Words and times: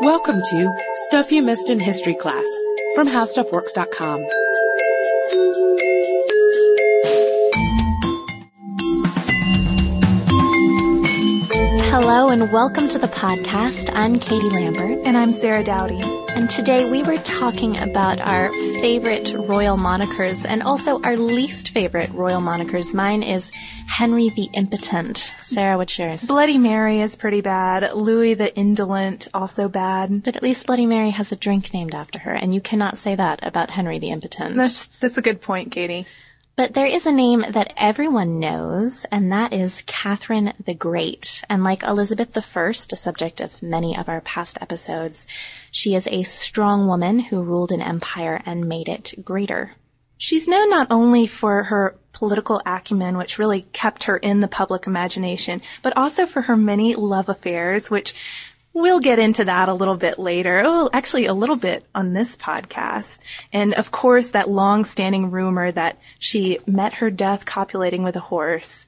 Welcome 0.00 0.42
to 0.42 0.76
Stuff 1.06 1.30
You 1.30 1.42
Missed 1.42 1.70
in 1.70 1.78
History 1.78 2.14
Class 2.14 2.44
from 2.96 3.06
HowStuffWorks.com. 3.06 4.26
Hello 11.90 12.28
and 12.28 12.52
welcome 12.52 12.88
to 12.88 12.98
the 12.98 13.06
podcast. 13.06 13.88
I'm 13.94 14.18
Katie 14.18 14.50
Lambert. 14.50 15.06
And 15.06 15.16
I'm 15.16 15.32
Sarah 15.32 15.62
Dowdy. 15.62 16.00
And 16.30 16.50
today 16.50 16.90
we 16.90 17.04
were 17.04 17.18
talking 17.18 17.78
about 17.78 18.20
our 18.20 18.52
favorite 18.80 19.32
royal 19.32 19.76
monikers 19.76 20.44
and 20.44 20.64
also 20.64 21.00
our 21.02 21.16
least 21.16 21.68
favorite 21.68 22.10
royal 22.10 22.40
monikers. 22.40 22.92
Mine 22.92 23.22
is 23.22 23.52
Henry 23.94 24.28
the 24.28 24.50
Impotent. 24.54 25.18
Sarah, 25.38 25.78
what's 25.78 25.96
yours? 25.96 26.26
Bloody 26.26 26.58
Mary 26.58 27.00
is 27.00 27.14
pretty 27.14 27.40
bad. 27.42 27.94
Louis 27.94 28.34
the 28.34 28.52
Indolent, 28.56 29.28
also 29.32 29.68
bad. 29.68 30.24
But 30.24 30.34
at 30.34 30.42
least 30.42 30.66
Bloody 30.66 30.84
Mary 30.84 31.10
has 31.10 31.30
a 31.30 31.36
drink 31.36 31.72
named 31.72 31.94
after 31.94 32.18
her, 32.18 32.32
and 32.32 32.52
you 32.52 32.60
cannot 32.60 32.98
say 32.98 33.14
that 33.14 33.46
about 33.46 33.70
Henry 33.70 34.00
the 34.00 34.10
Impotent. 34.10 34.56
That's, 34.56 34.88
that's 34.98 35.16
a 35.16 35.22
good 35.22 35.40
point, 35.40 35.70
Katie. 35.70 36.08
But 36.56 36.74
there 36.74 36.86
is 36.86 37.06
a 37.06 37.12
name 37.12 37.44
that 37.48 37.72
everyone 37.76 38.40
knows, 38.40 39.06
and 39.12 39.30
that 39.30 39.52
is 39.52 39.84
Catherine 39.86 40.54
the 40.64 40.74
Great. 40.74 41.44
And 41.48 41.62
like 41.62 41.84
Elizabeth 41.84 42.36
I, 42.36 42.70
a 42.70 42.74
subject 42.74 43.40
of 43.40 43.62
many 43.62 43.96
of 43.96 44.08
our 44.08 44.22
past 44.22 44.58
episodes, 44.60 45.28
she 45.70 45.94
is 45.94 46.08
a 46.08 46.24
strong 46.24 46.88
woman 46.88 47.20
who 47.20 47.44
ruled 47.44 47.70
an 47.70 47.80
empire 47.80 48.42
and 48.44 48.68
made 48.68 48.88
it 48.88 49.14
greater. 49.24 49.76
She's 50.24 50.48
known 50.48 50.70
not 50.70 50.86
only 50.90 51.26
for 51.26 51.64
her 51.64 51.96
political 52.14 52.62
acumen, 52.64 53.18
which 53.18 53.38
really 53.38 53.66
kept 53.74 54.04
her 54.04 54.16
in 54.16 54.40
the 54.40 54.48
public 54.48 54.86
imagination, 54.86 55.60
but 55.82 55.94
also 55.98 56.24
for 56.24 56.40
her 56.40 56.56
many 56.56 56.94
love 56.94 57.28
affairs, 57.28 57.90
which 57.90 58.14
We'll 58.76 58.98
get 58.98 59.20
into 59.20 59.44
that 59.44 59.68
a 59.68 59.74
little 59.74 59.96
bit 59.96 60.18
later. 60.18 60.60
Oh, 60.64 60.90
actually 60.92 61.26
a 61.26 61.32
little 61.32 61.54
bit 61.54 61.84
on 61.94 62.12
this 62.12 62.36
podcast. 62.36 63.20
And 63.52 63.72
of 63.74 63.92
course 63.92 64.30
that 64.30 64.50
long-standing 64.50 65.30
rumor 65.30 65.70
that 65.70 66.00
she 66.18 66.58
met 66.66 66.94
her 66.94 67.08
death 67.08 67.44
copulating 67.44 68.02
with 68.02 68.16
a 68.16 68.20
horse. 68.20 68.86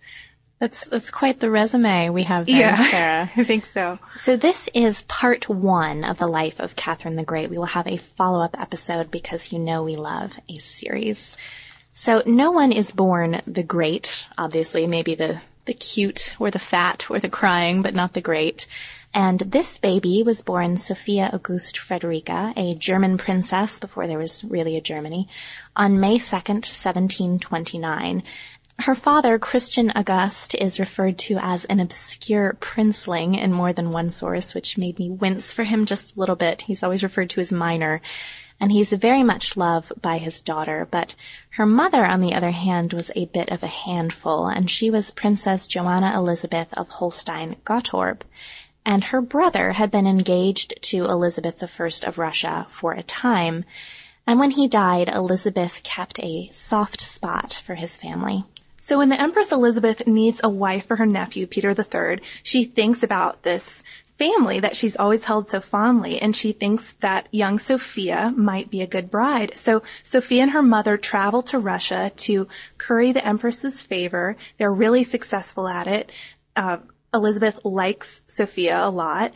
That's, 0.58 0.88
that's 0.88 1.10
quite 1.10 1.40
the 1.40 1.50
resume 1.50 2.08
we 2.08 2.22
have 2.22 2.46
there, 2.46 2.56
yeah, 2.56 2.90
Sarah. 2.90 3.30
I 3.36 3.44
think 3.44 3.66
so. 3.74 3.98
So 4.18 4.36
this 4.36 4.70
is 4.72 5.02
part 5.02 5.50
one 5.50 6.02
of 6.02 6.16
the 6.18 6.26
life 6.26 6.60
of 6.60 6.76
Catherine 6.76 7.16
the 7.16 7.24
Great. 7.24 7.50
We 7.50 7.58
will 7.58 7.66
have 7.66 7.86
a 7.86 7.98
follow-up 7.98 8.58
episode 8.58 9.10
because 9.10 9.52
you 9.52 9.58
know 9.58 9.82
we 9.82 9.96
love 9.96 10.32
a 10.48 10.56
series. 10.56 11.36
So 11.92 12.22
no 12.24 12.52
one 12.52 12.72
is 12.72 12.90
born 12.90 13.42
the 13.46 13.62
great, 13.62 14.26
obviously, 14.38 14.86
maybe 14.86 15.14
the, 15.14 15.40
the 15.66 15.74
cute 15.74 16.34
or 16.38 16.50
the 16.50 16.58
fat 16.58 17.10
or 17.10 17.18
the 17.18 17.28
crying, 17.28 17.82
but 17.82 17.94
not 17.94 18.14
the 18.14 18.20
great. 18.22 18.66
And 19.16 19.38
this 19.38 19.78
baby 19.78 20.22
was 20.22 20.42
born 20.42 20.76
Sophia 20.76 21.30
Auguste 21.32 21.78
Frederica, 21.78 22.52
a 22.54 22.74
German 22.74 23.16
princess 23.16 23.80
before 23.80 24.06
there 24.06 24.18
was 24.18 24.44
really 24.44 24.76
a 24.76 24.82
Germany, 24.82 25.26
on 25.74 25.98
May 25.98 26.18
2nd, 26.18 26.66
1729. 26.68 28.22
Her 28.78 28.94
father, 28.94 29.38
Christian 29.38 29.90
August, 29.96 30.54
is 30.54 30.78
referred 30.78 31.18
to 31.18 31.38
as 31.40 31.64
an 31.64 31.80
obscure 31.80 32.56
princeling 32.60 33.36
in 33.36 33.52
more 33.52 33.72
than 33.72 33.90
one 33.90 34.10
source, 34.10 34.54
which 34.54 34.78
made 34.78 34.98
me 34.98 35.10
wince 35.10 35.52
for 35.52 35.64
him 35.64 35.86
just 35.86 36.14
a 36.14 36.20
little 36.20 36.36
bit. 36.36 36.62
He's 36.62 36.82
always 36.82 37.02
referred 37.02 37.30
to 37.30 37.40
as 37.40 37.50
minor. 37.50 38.00
And 38.60 38.70
he's 38.70 38.92
very 38.92 39.22
much 39.22 39.56
loved 39.56 40.00
by 40.00 40.18
his 40.18 40.40
daughter, 40.40 40.86
but 40.90 41.14
her 41.50 41.66
mother, 41.66 42.04
on 42.04 42.20
the 42.20 42.34
other 42.34 42.52
hand, 42.52 42.92
was 42.92 43.10
a 43.16 43.26
bit 43.26 43.50
of 43.50 43.62
a 43.62 43.66
handful, 43.66 44.46
and 44.46 44.70
she 44.70 44.90
was 44.90 45.10
Princess 45.10 45.66
Joanna 45.66 46.16
Elizabeth 46.16 46.72
of 46.74 46.88
Holstein-Gottorp 46.88 48.22
and 48.86 49.02
her 49.04 49.20
brother 49.20 49.72
had 49.72 49.90
been 49.90 50.06
engaged 50.06 50.80
to 50.80 51.06
Elizabeth 51.06 51.60
I 51.60 52.06
of 52.06 52.18
Russia 52.18 52.68
for 52.70 52.92
a 52.92 53.02
time, 53.02 53.64
and 54.28 54.38
when 54.38 54.52
he 54.52 54.68
died, 54.68 55.08
Elizabeth 55.08 55.82
kept 55.82 56.20
a 56.20 56.48
soft 56.52 57.00
spot 57.00 57.52
for 57.52 57.74
his 57.74 57.96
family. 57.96 58.44
So 58.86 58.98
when 58.98 59.08
the 59.08 59.20
Empress 59.20 59.50
Elizabeth 59.50 60.06
needs 60.06 60.40
a 60.44 60.48
wife 60.48 60.86
for 60.86 60.94
her 60.94 61.06
nephew, 61.06 61.48
Peter 61.48 61.70
III, 61.70 62.20
she 62.44 62.64
thinks 62.64 63.02
about 63.02 63.42
this 63.42 63.82
family 64.16 64.60
that 64.60 64.76
she's 64.76 64.96
always 64.96 65.24
held 65.24 65.50
so 65.50 65.60
fondly 65.60 66.20
and 66.20 66.36
she 66.36 66.52
thinks 66.52 66.92
that 67.00 67.26
young 67.32 67.58
Sophia 67.58 68.32
might 68.36 68.70
be 68.70 68.82
a 68.82 68.86
good 68.86 69.10
bride. 69.10 69.56
So 69.56 69.82
Sophia 70.04 70.44
and 70.44 70.52
her 70.52 70.62
mother 70.62 70.96
travel 70.96 71.42
to 71.42 71.58
Russia 71.58 72.12
to 72.18 72.46
curry 72.78 73.10
the 73.10 73.26
Empress's 73.26 73.82
favor. 73.82 74.36
They're 74.56 74.72
really 74.72 75.02
successful 75.02 75.66
at 75.66 75.88
it. 75.88 76.12
Uh, 76.54 76.78
Elizabeth 77.12 77.58
likes 77.64 78.20
Sophia 78.28 78.80
a 78.80 78.90
lot, 78.90 79.32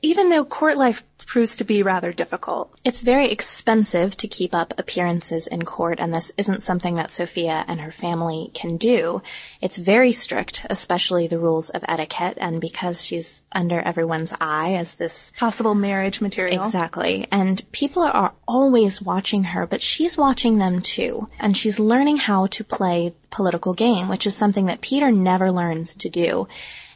even 0.00 0.30
though 0.30 0.44
court 0.44 0.78
life 0.78 1.04
proves 1.30 1.56
to 1.56 1.62
be 1.62 1.80
rather 1.80 2.12
difficult. 2.12 2.76
It's 2.84 3.02
very 3.02 3.30
expensive 3.30 4.16
to 4.16 4.26
keep 4.26 4.52
up 4.52 4.74
appearances 4.76 5.46
in 5.46 5.64
court, 5.64 6.00
and 6.00 6.12
this 6.12 6.32
isn't 6.36 6.64
something 6.64 6.96
that 6.96 7.12
Sophia 7.12 7.64
and 7.68 7.80
her 7.80 7.92
family 7.92 8.50
can 8.52 8.76
do. 8.76 9.22
It's 9.60 9.78
very 9.78 10.10
strict, 10.10 10.66
especially 10.68 11.28
the 11.28 11.38
rules 11.38 11.70
of 11.70 11.84
etiquette, 11.86 12.36
and 12.40 12.60
because 12.60 13.04
she's 13.04 13.44
under 13.52 13.80
everyone's 13.80 14.34
eye 14.40 14.72
as 14.72 14.96
this 14.96 15.32
possible 15.38 15.76
marriage 15.76 16.20
material. 16.20 16.64
Exactly. 16.64 17.28
And 17.30 17.62
people 17.70 18.02
are 18.02 18.34
always 18.48 19.00
watching 19.00 19.44
her, 19.44 19.68
but 19.68 19.80
she's 19.80 20.18
watching 20.18 20.58
them 20.58 20.80
too, 20.80 21.28
and 21.38 21.56
she's 21.56 21.78
learning 21.78 22.16
how 22.16 22.48
to 22.48 22.64
play 22.64 23.14
political 23.30 23.72
game, 23.72 24.08
which 24.08 24.26
is 24.26 24.34
something 24.34 24.66
that 24.66 24.80
Peter 24.80 25.12
never 25.12 25.52
learns 25.52 25.94
to 25.94 26.08
do. 26.08 26.48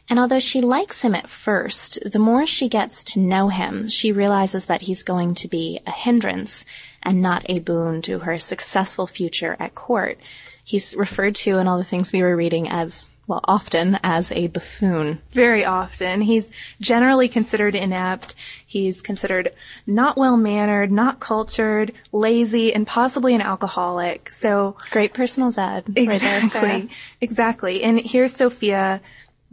And 0.09 0.19
although 0.19 0.39
she 0.39 0.61
likes 0.61 1.01
him 1.01 1.15
at 1.15 1.29
first, 1.29 1.99
the 2.09 2.19
more 2.19 2.45
she 2.45 2.69
gets 2.69 3.03
to 3.05 3.19
know 3.19 3.49
him, 3.49 3.87
she 3.87 4.11
realizes 4.11 4.67
that 4.67 4.83
he's 4.83 5.03
going 5.03 5.33
to 5.35 5.47
be 5.47 5.79
a 5.87 5.91
hindrance 5.91 6.63
and 7.01 7.21
not 7.21 7.45
a 7.49 7.59
boon 7.59 8.01
to 8.03 8.19
her 8.19 8.37
successful 8.37 9.07
future 9.07 9.55
at 9.59 9.73
court. 9.73 10.19
He's 10.63 10.95
referred 10.95 11.35
to 11.35 11.57
in 11.57 11.67
all 11.67 11.77
the 11.77 11.83
things 11.83 12.11
we 12.11 12.21
were 12.21 12.35
reading 12.35 12.69
as 12.69 13.09
well, 13.27 13.41
often 13.45 13.97
as 14.03 14.31
a 14.31 14.47
buffoon. 14.47 15.19
Very 15.33 15.65
often. 15.65 16.21
He's 16.21 16.51
generally 16.79 17.27
considered 17.27 17.75
inept. 17.75 18.35
He's 18.65 19.01
considered 19.01 19.53
not 19.87 20.17
well 20.17 20.37
mannered, 20.37 20.91
not 20.91 21.19
cultured, 21.19 21.93
lazy, 22.11 22.73
and 22.73 22.85
possibly 22.85 23.33
an 23.33 23.41
alcoholic. 23.41 24.31
So 24.39 24.77
great 24.91 25.13
personal 25.13 25.51
Zed. 25.51 25.85
Exactly. 25.95 26.59
Right 26.59 26.89
exactly. 27.21 27.83
And 27.83 27.99
here's 27.99 28.35
Sophia 28.35 29.01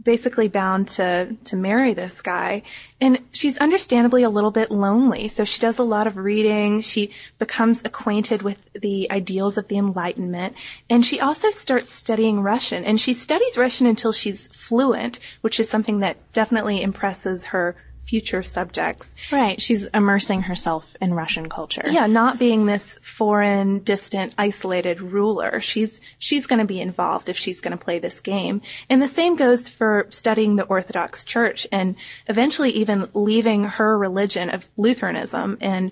basically 0.03 0.47
bound 0.47 0.87
to 0.89 1.35
to 1.45 1.55
marry 1.55 1.93
this 1.93 2.21
guy. 2.21 2.63
And 2.99 3.19
she's 3.31 3.57
understandably 3.57 4.23
a 4.23 4.29
little 4.29 4.51
bit 4.51 4.71
lonely 4.71 5.27
so 5.27 5.43
she 5.43 5.59
does 5.59 5.79
a 5.79 5.83
lot 5.83 6.07
of 6.07 6.17
reading. 6.17 6.81
She 6.81 7.11
becomes 7.39 7.81
acquainted 7.83 8.41
with 8.41 8.59
the 8.73 9.11
ideals 9.11 9.57
of 9.57 9.67
the 9.67 9.77
enlightenment. 9.77 10.55
And 10.89 11.05
she 11.05 11.19
also 11.19 11.49
starts 11.51 11.89
studying 11.91 12.41
russian. 12.41 12.83
And 12.83 12.99
she 12.99 13.13
studies 13.13 13.57
russian 13.57 13.87
until 13.87 14.13
she's 14.13 14.47
fluent 14.47 15.19
which 15.41 15.59
is 15.59 15.69
something 15.69 15.99
that 15.99 16.31
definitely 16.33 16.81
impresses 16.81 17.45
her 17.45 17.75
future 18.05 18.43
subjects. 18.43 19.13
Right. 19.31 19.61
She's 19.61 19.85
immersing 19.85 20.43
herself 20.43 20.95
in 21.01 21.13
Russian 21.13 21.49
culture. 21.49 21.83
Yeah, 21.89 22.07
not 22.07 22.39
being 22.39 22.65
this 22.65 22.99
foreign, 23.01 23.79
distant, 23.79 24.33
isolated 24.37 25.01
ruler. 25.01 25.61
She's, 25.61 25.99
she's 26.19 26.47
gonna 26.47 26.65
be 26.65 26.81
involved 26.81 27.29
if 27.29 27.37
she's 27.37 27.61
gonna 27.61 27.77
play 27.77 27.99
this 27.99 28.19
game. 28.19 28.61
And 28.89 29.01
the 29.01 29.07
same 29.07 29.35
goes 29.35 29.69
for 29.69 30.07
studying 30.09 30.55
the 30.55 30.63
Orthodox 30.63 31.23
Church 31.23 31.65
and 31.71 31.95
eventually 32.27 32.71
even 32.71 33.09
leaving 33.13 33.63
her 33.63 33.97
religion 33.97 34.49
of 34.49 34.67
Lutheranism 34.77 35.57
and 35.61 35.91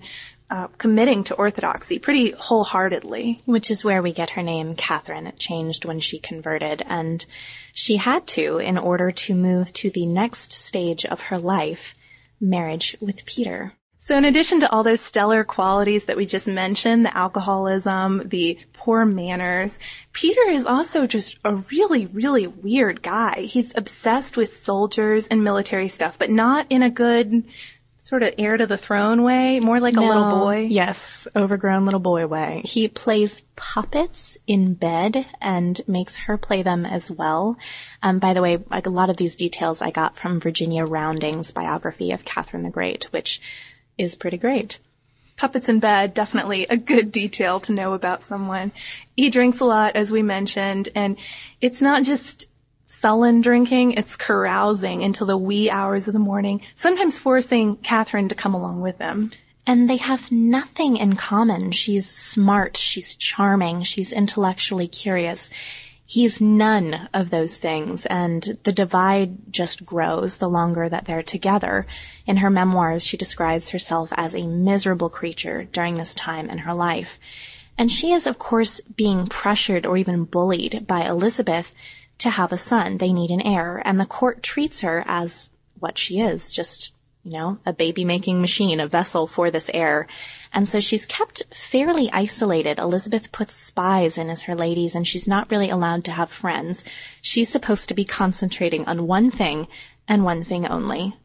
uh, 0.52 0.68
committing 0.76 1.24
to 1.24 1.34
orthodoxy 1.34 1.98
pretty 1.98 2.32
wholeheartedly. 2.32 3.40
Which 3.46 3.70
is 3.70 3.84
where 3.84 4.02
we 4.02 4.12
get 4.12 4.30
her 4.30 4.42
name, 4.42 4.74
Catherine. 4.74 5.26
It 5.26 5.38
changed 5.38 5.86
when 5.86 5.98
she 5.98 6.18
converted, 6.18 6.82
and 6.86 7.24
she 7.72 7.96
had 7.96 8.26
to 8.28 8.58
in 8.58 8.76
order 8.76 9.10
to 9.12 9.34
move 9.34 9.72
to 9.72 9.88
the 9.88 10.04
next 10.04 10.52
stage 10.52 11.06
of 11.06 11.22
her 11.22 11.38
life, 11.38 11.94
marriage 12.42 12.96
with 13.00 13.24
Peter. 13.24 13.72
So 14.04 14.18
in 14.18 14.24
addition 14.24 14.58
to 14.60 14.72
all 14.72 14.82
those 14.82 15.00
stellar 15.00 15.44
qualities 15.44 16.04
that 16.04 16.16
we 16.16 16.26
just 16.26 16.48
mentioned, 16.48 17.04
the 17.04 17.16
alcoholism, 17.16 18.28
the 18.28 18.58
poor 18.72 19.04
manners, 19.04 19.70
Peter 20.12 20.40
is 20.48 20.66
also 20.66 21.06
just 21.06 21.38
a 21.44 21.54
really, 21.54 22.06
really 22.06 22.48
weird 22.48 23.00
guy. 23.00 23.42
He's 23.42 23.72
obsessed 23.76 24.36
with 24.36 24.56
soldiers 24.56 25.28
and 25.28 25.44
military 25.44 25.86
stuff, 25.86 26.18
but 26.18 26.30
not 26.30 26.66
in 26.68 26.82
a 26.82 26.90
good, 26.90 27.44
sort 28.02 28.24
of 28.24 28.34
heir 28.36 28.56
to 28.56 28.66
the 28.66 28.76
throne 28.76 29.22
way, 29.22 29.60
more 29.60 29.78
like 29.78 29.94
no, 29.94 30.04
a 30.04 30.08
little 30.08 30.30
boy. 30.40 30.58
Yes, 30.62 31.28
overgrown 31.36 31.84
little 31.84 32.00
boy 32.00 32.26
way. 32.26 32.62
He 32.64 32.88
plays 32.88 33.42
puppets 33.54 34.36
in 34.46 34.74
bed 34.74 35.24
and 35.40 35.80
makes 35.86 36.18
her 36.18 36.36
play 36.36 36.62
them 36.62 36.84
as 36.84 37.10
well. 37.10 37.56
Um, 38.02 38.18
by 38.18 38.34
the 38.34 38.42
way, 38.42 38.58
like 38.70 38.86
a 38.86 38.90
lot 38.90 39.08
of 39.08 39.16
these 39.16 39.36
details 39.36 39.80
I 39.80 39.90
got 39.90 40.16
from 40.16 40.40
Virginia 40.40 40.84
Rounding's 40.84 41.52
biography 41.52 42.10
of 42.10 42.24
Catherine 42.24 42.64
the 42.64 42.70
Great, 42.70 43.04
which 43.12 43.40
is 43.96 44.16
pretty 44.16 44.36
great. 44.36 44.80
Puppets 45.36 45.68
in 45.68 45.78
bed, 45.78 46.12
definitely 46.12 46.66
a 46.68 46.76
good 46.76 47.12
detail 47.12 47.60
to 47.60 47.72
know 47.72 47.92
about 47.94 48.26
someone. 48.28 48.72
He 49.16 49.30
drinks 49.30 49.60
a 49.60 49.64
lot, 49.64 49.94
as 49.94 50.10
we 50.10 50.22
mentioned, 50.22 50.88
and 50.94 51.16
it's 51.60 51.80
not 51.80 52.02
just 52.02 52.48
sullen 52.92 53.40
drinking. 53.40 53.92
It's 53.92 54.16
carousing 54.16 55.02
until 55.02 55.26
the 55.26 55.36
wee 55.36 55.70
hours 55.70 56.06
of 56.06 56.12
the 56.12 56.18
morning, 56.18 56.60
sometimes 56.76 57.18
forcing 57.18 57.76
Catherine 57.78 58.28
to 58.28 58.34
come 58.34 58.54
along 58.54 58.80
with 58.80 58.98
them. 58.98 59.30
And 59.66 59.88
they 59.88 59.96
have 59.96 60.32
nothing 60.32 60.96
in 60.96 61.16
common. 61.16 61.72
She's 61.72 62.08
smart, 62.08 62.76
she's 62.76 63.14
charming, 63.14 63.82
she's 63.82 64.12
intellectually 64.12 64.88
curious. 64.88 65.50
He's 66.04 66.40
none 66.40 67.08
of 67.14 67.30
those 67.30 67.56
things, 67.56 68.04
and 68.04 68.58
the 68.64 68.72
divide 68.72 69.50
just 69.50 69.86
grows 69.86 70.36
the 70.36 70.48
longer 70.48 70.88
that 70.88 71.06
they're 71.06 71.22
together. 71.22 71.86
In 72.26 72.38
her 72.38 72.50
memoirs, 72.50 73.02
she 73.02 73.16
describes 73.16 73.70
herself 73.70 74.12
as 74.16 74.34
a 74.34 74.46
miserable 74.46 75.08
creature 75.08 75.64
during 75.64 75.96
this 75.96 76.14
time 76.14 76.50
in 76.50 76.58
her 76.58 76.74
life. 76.74 77.18
And 77.78 77.90
she 77.90 78.12
is, 78.12 78.26
of 78.26 78.38
course, 78.38 78.80
being 78.94 79.26
pressured 79.26 79.86
or 79.86 79.96
even 79.96 80.24
bullied 80.24 80.86
by 80.86 81.06
Elizabeth 81.06 81.74
to 82.22 82.30
have 82.30 82.52
a 82.52 82.56
son. 82.56 82.98
They 82.98 83.12
need 83.12 83.30
an 83.30 83.42
heir, 83.42 83.80
and 83.84 84.00
the 84.00 84.06
court 84.06 84.42
treats 84.42 84.80
her 84.80 85.04
as 85.06 85.52
what 85.78 85.98
she 85.98 86.20
is, 86.20 86.50
just 86.50 86.94
you 87.24 87.32
know, 87.32 87.58
a 87.64 87.72
baby 87.72 88.04
making 88.04 88.40
machine, 88.40 88.80
a 88.80 88.86
vessel 88.86 89.26
for 89.26 89.50
this 89.50 89.70
heir. 89.72 90.08
And 90.52 90.68
so 90.68 90.80
she's 90.80 91.06
kept 91.06 91.42
fairly 91.54 92.10
isolated. 92.12 92.78
Elizabeth 92.78 93.30
puts 93.30 93.54
spies 93.54 94.18
in 94.18 94.28
as 94.28 94.42
her 94.44 94.56
ladies 94.56 94.94
and 94.94 95.06
she's 95.06 95.28
not 95.28 95.50
really 95.50 95.70
allowed 95.70 96.04
to 96.04 96.12
have 96.12 96.30
friends. 96.30 96.84
She's 97.20 97.48
supposed 97.48 97.88
to 97.88 97.94
be 97.94 98.04
concentrating 98.04 98.86
on 98.86 99.06
one 99.06 99.30
thing 99.30 99.68
and 100.08 100.24
one 100.24 100.42
thing 100.42 100.66
only. 100.66 101.16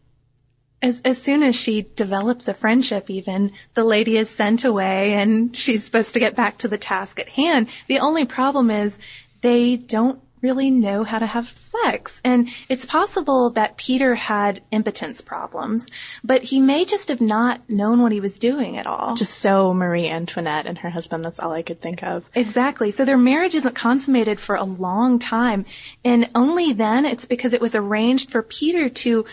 As, 0.83 1.01
as 1.03 1.19
soon 1.19 1.41
as 1.41 1.55
she 1.55 1.87
develops 1.95 2.47
a 2.47 2.53
friendship 2.53 3.09
even, 3.09 3.51
the 3.73 3.83
lady 3.83 4.17
is 4.17 4.29
sent 4.29 4.63
away 4.63 5.13
and 5.13 5.57
she's 5.57 5.83
supposed 5.83 6.13
to 6.13 6.19
get 6.19 6.35
back 6.35 6.59
to 6.59 6.67
the 6.67 6.77
task 6.77 7.19
at 7.19 7.29
hand. 7.29 7.69
The 7.87 7.99
only 7.99 8.25
problem 8.25 8.69
is 8.69 8.95
they 9.41 9.77
don't 9.77 10.21
really 10.41 10.69
know 10.69 11.03
how 11.03 11.19
to 11.19 11.25
have 11.25 11.55
sex. 11.83 12.19
And 12.23 12.49
it's 12.69 12.85
possible 12.85 13.49
that 13.51 13.77
Peter 13.77 14.15
had 14.15 14.61
impotence 14.71 15.21
problems, 15.21 15.85
but 16.23 16.43
he 16.43 16.59
may 16.59 16.85
just 16.85 17.09
have 17.09 17.21
not 17.21 17.69
known 17.69 18.01
what 18.01 18.11
he 18.11 18.19
was 18.19 18.37
doing 18.37 18.77
at 18.77 18.87
all. 18.87 19.15
Just 19.15 19.39
so 19.39 19.73
Marie 19.73 20.07
Antoinette 20.07 20.65
and 20.65 20.77
her 20.79 20.89
husband, 20.89 21.23
that's 21.23 21.39
all 21.39 21.51
I 21.51 21.61
could 21.61 21.81
think 21.81 22.03
of. 22.03 22.23
Exactly. 22.35 22.91
So 22.91 23.05
their 23.05 23.17
marriage 23.17 23.55
isn't 23.55 23.75
consummated 23.75 24.39
for 24.39 24.55
a 24.55 24.63
long 24.63 25.19
time. 25.19 25.65
And 26.03 26.29
only 26.35 26.73
then 26.73 27.05
it's 27.05 27.25
because 27.25 27.53
it 27.53 27.61
was 27.61 27.75
arranged 27.75 28.31
for 28.31 28.41
Peter 28.41 28.89
to 28.89 29.25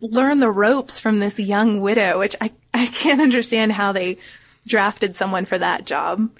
learn 0.00 0.40
the 0.40 0.50
ropes 0.50 0.98
from 0.98 1.18
this 1.18 1.38
young 1.38 1.80
widow, 1.80 2.18
which 2.18 2.36
I, 2.40 2.52
I 2.74 2.86
can't 2.86 3.20
understand 3.22 3.72
how 3.72 3.92
they 3.92 4.18
drafted 4.66 5.16
someone 5.16 5.44
for 5.44 5.58
that 5.58 5.86
job. 5.86 6.30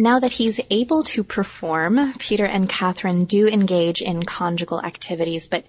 Now 0.00 0.18
that 0.18 0.32
he's 0.32 0.58
able 0.70 1.04
to 1.12 1.22
perform, 1.22 2.14
Peter 2.18 2.46
and 2.46 2.66
Catherine 2.66 3.26
do 3.26 3.46
engage 3.46 4.00
in 4.00 4.22
conjugal 4.22 4.80
activities, 4.80 5.46
but 5.46 5.66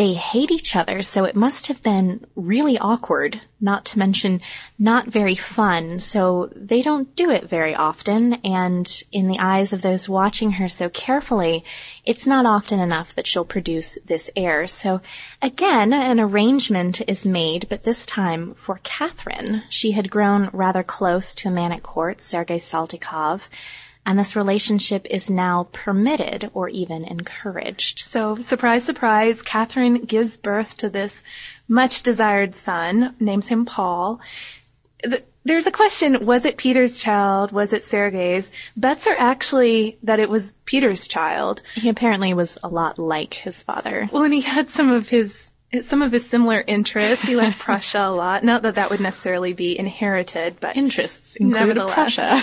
they 0.00 0.14
hate 0.14 0.50
each 0.50 0.74
other, 0.76 1.02
so 1.02 1.24
it 1.24 1.36
must 1.36 1.66
have 1.66 1.82
been 1.82 2.24
really 2.34 2.78
awkward, 2.78 3.38
not 3.60 3.84
to 3.84 3.98
mention 3.98 4.40
not 4.78 5.06
very 5.06 5.34
fun, 5.34 5.98
so 5.98 6.50
they 6.56 6.80
don't 6.80 7.14
do 7.14 7.30
it 7.30 7.44
very 7.44 7.74
often, 7.74 8.32
and 8.42 9.02
in 9.12 9.28
the 9.28 9.38
eyes 9.38 9.74
of 9.74 9.82
those 9.82 10.08
watching 10.08 10.52
her 10.52 10.70
so 10.70 10.88
carefully, 10.88 11.62
it's 12.06 12.26
not 12.26 12.46
often 12.46 12.80
enough 12.80 13.14
that 13.14 13.26
she'll 13.26 13.44
produce 13.44 13.98
this 14.06 14.30
heir. 14.34 14.66
So 14.66 15.02
again, 15.42 15.92
an 15.92 16.18
arrangement 16.18 17.02
is 17.06 17.26
made, 17.26 17.68
but 17.68 17.82
this 17.82 18.06
time 18.06 18.54
for 18.54 18.80
Catherine. 18.82 19.64
She 19.68 19.90
had 19.90 20.10
grown 20.10 20.48
rather 20.54 20.82
close 20.82 21.34
to 21.34 21.48
a 21.48 21.52
man 21.52 21.72
at 21.72 21.82
court, 21.82 22.22
Sergei 22.22 22.56
Saltykov, 22.56 23.50
and 24.06 24.18
this 24.18 24.34
relationship 24.36 25.06
is 25.10 25.30
now 25.30 25.68
permitted 25.72 26.50
or 26.54 26.68
even 26.68 27.04
encouraged. 27.04 28.00
So, 28.10 28.36
surprise, 28.36 28.84
surprise, 28.84 29.42
Catherine 29.42 30.04
gives 30.04 30.36
birth 30.36 30.76
to 30.78 30.90
this 30.90 31.22
much 31.68 32.02
desired 32.02 32.54
son, 32.54 33.14
names 33.20 33.48
him 33.48 33.64
Paul. 33.64 34.20
There's 35.44 35.66
a 35.66 35.72
question, 35.72 36.26
was 36.26 36.44
it 36.44 36.58
Peter's 36.58 36.98
child? 36.98 37.52
Was 37.52 37.72
it 37.72 37.84
Sergei's? 37.84 38.50
Bets 38.76 39.06
are 39.06 39.16
actually 39.16 39.98
that 40.02 40.20
it 40.20 40.28
was 40.28 40.52
Peter's 40.66 41.06
child. 41.06 41.62
He 41.74 41.88
apparently 41.88 42.34
was 42.34 42.58
a 42.62 42.68
lot 42.68 42.98
like 42.98 43.34
his 43.34 43.62
father. 43.62 44.08
Well, 44.12 44.24
and 44.24 44.34
he 44.34 44.42
had 44.42 44.68
some 44.68 44.90
of 44.90 45.08
his 45.08 45.49
some 45.82 46.02
of 46.02 46.12
his 46.12 46.28
similar 46.28 46.62
interests. 46.66 47.24
He 47.24 47.36
liked 47.36 47.58
Prussia 47.58 48.00
a 48.00 48.12
lot. 48.12 48.42
Not 48.42 48.62
that 48.62 48.74
that 48.74 48.90
would 48.90 49.00
necessarily 49.00 49.52
be 49.52 49.78
inherited, 49.78 50.56
but 50.60 50.76
interests 50.76 51.36
include 51.36 51.76
Prussia. 51.76 52.42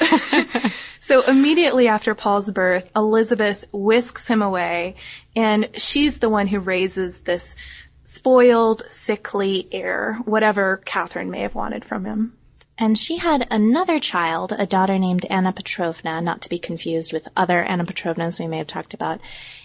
so 1.02 1.22
immediately 1.24 1.88
after 1.88 2.16
Paul's 2.16 2.52
birth, 2.52 2.90
Elizabeth 2.96 3.66
whisks 3.72 4.28
him 4.28 4.42
away, 4.42 4.96
and 5.36 5.70
she's 5.76 6.20
the 6.20 6.30
one 6.30 6.48
who 6.48 6.60
raises 6.60 7.20
this 7.22 7.56
spoiled, 8.06 8.84
sickly 8.86 9.68
heir, 9.72 10.20
whatever 10.26 10.78
Catherine 10.86 11.30
may 11.30 11.42
have 11.42 11.56
wanted 11.56 11.84
from 11.84 12.06
him. 12.06 12.38
And 12.80 12.96
she 12.96 13.18
had 13.18 13.48
another 13.50 13.98
child, 13.98 14.54
a 14.56 14.68
daughter 14.68 15.00
named 15.00 15.26
Anna 15.32 15.52
Petrovna, 15.52 16.22
not 16.22 16.42
to 16.42 16.50
be 16.50 16.60
confused 16.60 17.12
with 17.12 17.28
other 17.36 17.64
Anna 17.64 17.84
Petrovnas 17.86 18.40
we 18.40 18.48
may 18.48 18.60
have 18.60 18.68
talked 18.68 18.94
about, 18.94 19.20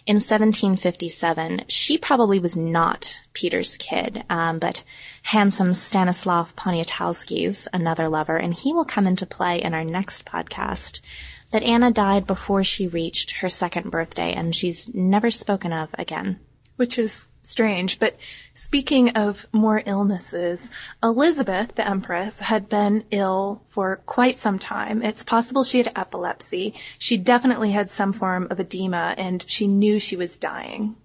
in 0.07 0.15
1757. 0.15 1.65
She 1.69 1.99
probably 1.99 2.39
was 2.39 2.57
not 2.57 3.21
Peter's 3.35 3.77
kid, 3.77 4.25
um, 4.31 4.59
but 4.59 4.83
handsome 5.25 5.75
Stanislav 5.75 6.57
Poniatowski's 6.57 7.69
another 7.75 8.09
lover, 8.09 8.39
and 8.39 8.55
he 8.55 8.73
will 8.73 8.87
come 8.87 9.07
into 9.07 9.27
play 9.27 9.61
in 9.61 9.75
our 9.75 9.85
next 9.85 10.25
podcast. 10.25 11.03
But 11.51 11.63
Anna 11.63 11.91
died 11.91 12.27
before 12.27 12.65
she 12.65 12.89
reached 12.89 13.33
her 13.41 13.51
second 13.51 13.91
birthday, 13.91 14.33
and 14.33 14.57
she's 14.57 14.89
never 14.95 15.31
spoken 15.31 15.75
of 15.75 15.91
again. 15.99 16.41
Which 16.83 16.99
is 16.99 17.29
strange. 17.45 18.01
But 18.01 18.17
speaking 18.55 19.11
of 19.11 19.47
more 19.53 19.85
illnesses, 19.87 20.59
Elizabeth, 21.01 21.77
the 21.77 21.87
Empress, 21.87 22.41
had 22.41 22.69
been 22.69 23.05
ill 23.13 23.63
for 23.69 24.03
quite 24.05 24.41
some 24.41 24.59
time. 24.59 25.01
It's 25.01 25.23
possible 25.23 25.63
she 25.63 25.79
had 25.79 25.93
epilepsy. 25.95 26.75
She 26.99 27.19
definitely 27.19 27.71
had 27.71 27.89
some 27.89 28.13
form 28.13 28.49
of 28.51 28.59
edema 28.59 29.15
and 29.17 29.45
she 29.49 29.69
knew 29.69 30.01
she 30.01 30.17
was 30.17 30.37
dying. 30.39 30.97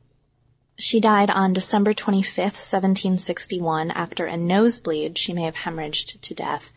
She 0.79 0.99
died 0.99 1.29
on 1.29 1.53
December 1.53 1.93
25th, 1.93 2.57
1761, 2.57 3.91
after 3.91 4.25
a 4.25 4.35
nosebleed. 4.35 5.19
She 5.19 5.31
may 5.31 5.43
have 5.43 5.57
hemorrhaged 5.57 6.19
to 6.21 6.33
death. 6.33 6.73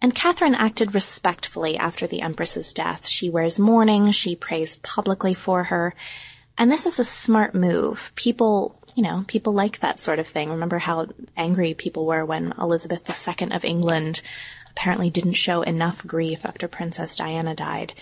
And 0.00 0.14
Catherine 0.14 0.54
acted 0.54 0.94
respectfully 0.94 1.76
after 1.76 2.06
the 2.06 2.22
Empress's 2.22 2.72
death. 2.72 3.06
She 3.06 3.28
wears 3.28 3.58
mourning, 3.58 4.10
she 4.10 4.34
prays 4.34 4.78
publicly 4.78 5.34
for 5.34 5.64
her, 5.64 5.94
and 6.58 6.70
this 6.70 6.86
is 6.86 6.98
a 6.98 7.04
smart 7.04 7.54
move. 7.54 8.12
People, 8.14 8.78
you 8.94 9.02
know, 9.02 9.24
people 9.26 9.52
like 9.52 9.80
that 9.80 10.00
sort 10.00 10.18
of 10.18 10.26
thing. 10.26 10.50
Remember 10.50 10.78
how 10.78 11.08
angry 11.36 11.74
people 11.74 12.06
were 12.06 12.24
when 12.24 12.52
Elizabeth 12.58 13.08
II 13.08 13.52
of 13.52 13.64
England 13.64 14.20
apparently 14.70 15.10
didn't 15.10 15.34
show 15.34 15.62
enough 15.62 16.06
grief 16.06 16.44
after 16.44 16.68
Princess 16.68 17.16
Diana 17.16 17.54
died. 17.54 17.92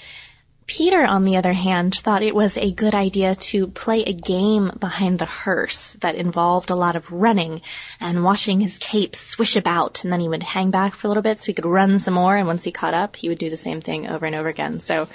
Peter, 0.66 1.04
on 1.04 1.24
the 1.24 1.36
other 1.36 1.52
hand, 1.52 1.96
thought 1.96 2.22
it 2.22 2.34
was 2.34 2.56
a 2.56 2.70
good 2.70 2.94
idea 2.94 3.34
to 3.34 3.66
play 3.66 4.04
a 4.04 4.12
game 4.12 4.70
behind 4.78 5.18
the 5.18 5.24
hearse 5.24 5.94
that 5.94 6.14
involved 6.14 6.70
a 6.70 6.76
lot 6.76 6.94
of 6.94 7.10
running 7.10 7.60
and 7.98 8.22
watching 8.22 8.60
his 8.60 8.78
cape 8.78 9.16
swish 9.16 9.56
about, 9.56 10.04
and 10.04 10.12
then 10.12 10.20
he 10.20 10.28
would 10.28 10.44
hang 10.44 10.70
back 10.70 10.94
for 10.94 11.08
a 11.08 11.10
little 11.10 11.24
bit 11.24 11.40
so 11.40 11.46
he 11.46 11.54
could 11.54 11.66
run 11.66 11.98
some 11.98 12.14
more, 12.14 12.36
and 12.36 12.46
once 12.46 12.62
he 12.62 12.70
caught 12.70 12.94
up, 12.94 13.16
he 13.16 13.28
would 13.28 13.38
do 13.38 13.50
the 13.50 13.56
same 13.56 13.80
thing 13.80 14.06
over 14.06 14.24
and 14.24 14.36
over 14.36 14.48
again. 14.48 14.78
So 14.78 15.08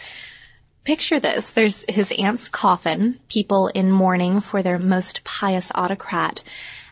Picture 0.86 1.20
this. 1.20 1.50
There's 1.50 1.84
his 1.90 2.14
aunt's 2.18 2.48
coffin, 2.48 3.20
people 3.28 3.68
in 3.70 3.92
mourning 3.92 4.40
for 4.40 4.62
their 4.62 4.78
most 4.78 5.24
pious 5.24 5.72
autocrat, 5.74 6.44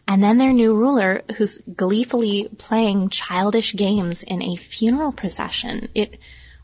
and 0.07 0.21
then 0.21 0.39
their 0.39 0.51
new 0.51 0.75
ruler 0.75 1.21
who's 1.37 1.61
gleefully 1.75 2.49
playing 2.57 3.09
childish 3.09 3.75
games 3.75 4.23
in 4.23 4.41
a 4.41 4.55
funeral 4.55 5.11
procession. 5.11 5.89
It 5.93 6.19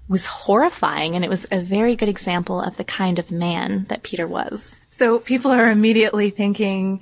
was 0.08 0.26
horrifying 0.26 1.16
and 1.16 1.24
it 1.24 1.30
was 1.30 1.46
a 1.52 1.62
very 1.62 1.96
good 1.96 2.10
example 2.10 2.60
of 2.60 2.78
the 2.78 2.84
kind 2.84 3.20
of 3.20 3.30
man 3.32 3.86
that 3.90 4.02
Peter 4.02 4.28
was. 4.28 4.76
So 4.90 5.20
people 5.20 5.52
are 5.52 5.70
immediately 5.70 6.32
thinking, 6.32 7.02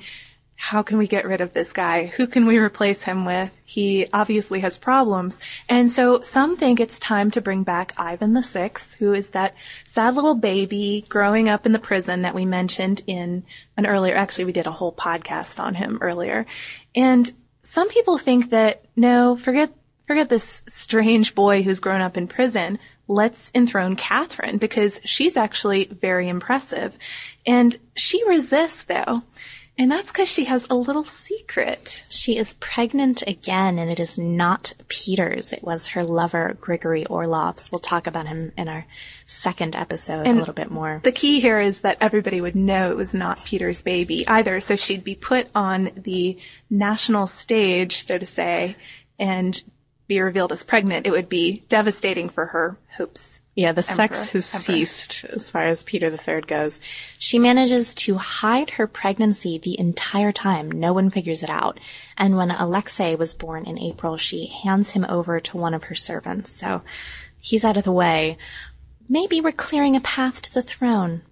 how 0.59 0.81
can 0.81 0.97
we 0.97 1.07
get 1.07 1.25
rid 1.25 1.39
of 1.39 1.53
this 1.53 1.71
guy? 1.71 2.07
Who 2.07 2.25
can 2.25 2.47
we 2.47 2.57
replace 2.57 3.03
him 3.03 3.25
with? 3.25 3.51
He 3.63 4.07
obviously 4.11 4.59
has 4.61 4.75
problems. 4.75 5.39
And 5.69 5.93
so 5.93 6.21
some 6.21 6.57
think 6.57 6.79
it's 6.79 6.97
time 6.97 7.29
to 7.31 7.41
bring 7.41 7.61
back 7.61 7.93
Ivan 7.95 8.33
the 8.33 8.41
Sixth, 8.41 8.95
who 8.95 9.13
is 9.13 9.29
that 9.29 9.53
sad 9.85 10.15
little 10.15 10.33
baby 10.33 11.05
growing 11.07 11.47
up 11.47 11.67
in 11.67 11.73
the 11.73 11.79
prison 11.79 12.23
that 12.23 12.33
we 12.33 12.45
mentioned 12.45 13.03
in 13.05 13.43
an 13.77 13.85
earlier, 13.85 14.15
actually 14.15 14.45
we 14.45 14.51
did 14.51 14.65
a 14.65 14.71
whole 14.71 14.91
podcast 14.91 15.59
on 15.59 15.75
him 15.75 15.99
earlier. 16.01 16.47
And 16.95 17.31
some 17.61 17.87
people 17.89 18.17
think 18.17 18.49
that, 18.49 18.83
no, 18.95 19.37
forget, 19.37 19.71
forget 20.07 20.27
this 20.27 20.63
strange 20.67 21.35
boy 21.35 21.61
who's 21.61 21.79
grown 21.79 22.01
up 22.01 22.17
in 22.17 22.27
prison. 22.27 22.79
Let's 23.07 23.51
enthrone 23.53 23.95
Catherine 23.95 24.57
because 24.57 24.99
she's 25.05 25.37
actually 25.37 25.85
very 25.85 26.27
impressive. 26.27 26.97
And 27.45 27.77
she 27.95 28.27
resists 28.27 28.83
though. 28.85 29.21
And 29.79 29.91
that's 29.91 30.07
because 30.07 30.27
she 30.27 30.45
has 30.45 30.65
a 30.69 30.75
little 30.75 31.05
secret. 31.05 32.03
She 32.09 32.37
is 32.37 32.55
pregnant 32.55 33.23
again, 33.27 33.77
and 33.77 33.91
it 33.91 33.99
is 33.99 34.17
not 34.17 34.73
Peter's. 34.87 35.53
It 35.53 35.63
was 35.63 35.89
her 35.89 36.03
lover, 36.03 36.57
Grigory 36.59 37.05
Orlov's. 37.05 37.71
We'll 37.71 37.79
talk 37.79 38.07
about 38.07 38.25
him 38.25 38.51
in 38.57 38.67
our 38.67 38.87
second 39.27 39.75
episode 39.75 40.25
And 40.25 40.37
a 40.37 40.39
little 40.39 40.55
bit 40.55 40.71
more. 40.71 40.99
The 41.03 41.11
key 41.11 41.39
here 41.39 41.59
is 41.59 41.81
that 41.81 41.97
everybody 42.01 42.41
would 42.41 42.55
know 42.55 42.89
it 42.89 42.97
was 42.97 43.13
not 43.13 43.45
Peter's 43.45 43.81
baby 43.81 44.27
either, 44.27 44.59
so 44.61 44.75
she'd 44.75 45.03
be 45.03 45.15
put 45.15 45.47
on 45.53 45.91
the 45.95 46.39
national 46.71 47.27
stage, 47.27 48.03
so 48.03 48.17
to 48.17 48.25
say, 48.25 48.77
and 49.19 49.61
be 50.07 50.19
revealed 50.21 50.51
as 50.51 50.63
pregnant. 50.63 51.05
It 51.05 51.11
would 51.11 51.29
be 51.29 51.63
devastating 51.69 52.29
for 52.29 52.47
her 52.47 52.79
hopes. 52.97 53.41
Yeah, 53.57 53.71
the 53.71 53.81
Emperor, 53.81 53.95
sex 53.95 54.31
has 54.33 54.53
empress. 54.53 54.65
ceased 54.65 55.25
as 55.25 55.49
far 55.49 55.63
as 55.63 55.81
Peter 55.81 56.11
III 56.11 56.41
goes. 56.41 56.79
She 57.17 57.39
manages 57.39 57.95
to 57.95 58.13
hide 58.13 58.69
her 58.69 58.85
pregnancy 58.85 59.57
the 59.57 59.79
entire 59.79 60.31
time. 60.31 60.69
No 60.69 60.93
one 60.93 61.09
figures 61.09 61.41
it 61.41 61.49
out. 61.49 61.79
And 62.15 62.37
when 62.37 62.51
Alexei 62.51 63.15
was 63.15 63.33
born 63.33 63.65
in 63.65 63.79
April, 63.79 64.15
she 64.15 64.45
hands 64.45 64.91
him 64.91 65.07
over 65.09 65.39
to 65.39 65.57
one 65.57 65.73
of 65.73 65.85
her 65.85 65.95
servants. 65.95 66.51
So 66.51 66.83
he's 67.39 67.65
out 67.65 67.77
of 67.77 67.83
the 67.83 67.91
way. 67.91 68.37
Maybe 69.09 69.41
we're 69.41 69.51
clearing 69.51 69.95
a 69.95 70.01
path 70.01 70.43
to 70.43 70.53
the 70.53 70.61
throne. 70.61 71.23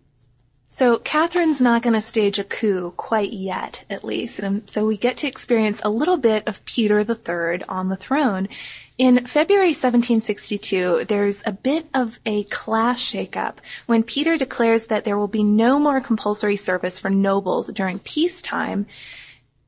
So 0.77 0.98
Catherine's 0.98 1.62
not 1.62 1.84
going 1.84 1.94
to 1.94 2.01
stage 2.01 2.38
a 2.38 2.44
coup 2.44 2.91
quite 2.98 3.32
yet, 3.32 3.86
at 3.89 4.03
least. 4.03 4.39
And 4.39 4.70
so 4.70 4.86
we 4.86 4.98
get 4.98 5.15
to 5.17 5.27
experience 5.27 5.79
a 5.84 5.89
little 5.89 6.17
bit 6.17 6.46
of 6.50 6.65
Peter 6.65 7.00
III 7.00 7.63
on 7.70 7.88
the 7.88 7.96
throne. 7.96 8.50
In 8.98 9.25
February 9.25 9.70
1762, 9.70 11.05
there's 11.05 11.41
a 11.46 11.53
bit 11.53 11.88
of 11.94 12.20
a 12.25 12.44
class 12.46 13.00
shakeup 13.01 13.60
when 13.86 14.03
Peter 14.03 14.36
declares 14.36 14.88
that 14.88 15.05
there 15.05 15.17
will 15.17 15.29
be 15.29 15.44
no 15.44 15.79
more 15.79 16.01
compulsory 16.01 16.58
service 16.58 17.00
for 17.00 17.10
nobles 17.10 17.70
during 17.70 18.00
peacetime. 18.00 18.86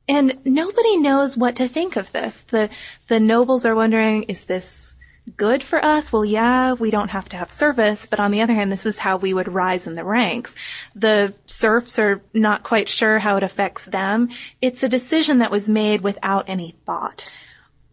And 0.09 0.37
nobody 0.43 0.97
knows 0.97 1.37
what 1.37 1.55
to 1.55 1.69
think 1.69 1.95
of 1.95 2.11
this. 2.11 2.41
The, 2.49 2.69
the 3.07 3.21
nobles 3.21 3.65
are 3.65 3.75
wondering, 3.75 4.23
is 4.23 4.43
this 4.43 4.87
good 5.36 5.62
for 5.63 5.84
us? 5.84 6.13
Well, 6.13 6.24
yeah, 6.24 6.74
we 6.74 6.89
don't 6.89 7.10
have 7.10 7.27
to 7.29 7.38
have 7.38 7.51
service, 7.51 8.05
but 8.05 8.19
on 8.19 8.31
the 8.31 8.41
other 8.41 8.53
hand, 8.53 8.72
this 8.72 8.86
is 8.86 8.98
how 8.98 9.17
we 9.17 9.34
would 9.34 9.48
rise 9.48 9.86
in 9.88 9.96
the 9.96 10.05
ranks. 10.05 10.55
The 10.96 11.34
serfs 11.48 12.00
are 12.00 12.22
not 12.34 12.63
quite 12.63 12.88
sure 12.88 13.19
how 13.19 13.36
it 13.38 13.43
affects 13.43 13.86
them. 13.86 14.29
It's 14.62 14.84
a 14.84 14.89
decision 14.89 15.39
that 15.39 15.51
was 15.51 15.67
made 15.67 16.01
without 16.01 16.48
any 16.48 16.75
thought. 16.86 17.29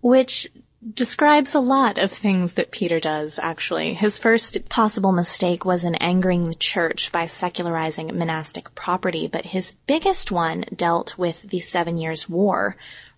which 0.04 0.50
describes 0.92 1.54
a 1.54 1.60
lot 1.60 1.96
of 1.96 2.12
things 2.12 2.52
that 2.52 2.70
Peter 2.70 3.00
does, 3.00 3.38
actually. 3.38 3.94
His 3.94 4.18
first 4.18 4.68
possible 4.68 5.12
mistake 5.12 5.64
was 5.64 5.82
in 5.82 5.94
angering 5.94 6.44
the 6.44 6.52
church 6.52 7.10
by 7.10 7.24
secularizing 7.24 8.08
monastic 8.08 8.74
property, 8.74 9.26
but 9.26 9.46
his 9.46 9.76
biggest 9.86 10.30
one 10.30 10.66
dealt 10.76 11.16
with 11.16 11.48
the 11.48 11.58
Seven 11.58 11.96
Years' 11.96 12.28
War. 12.28 12.76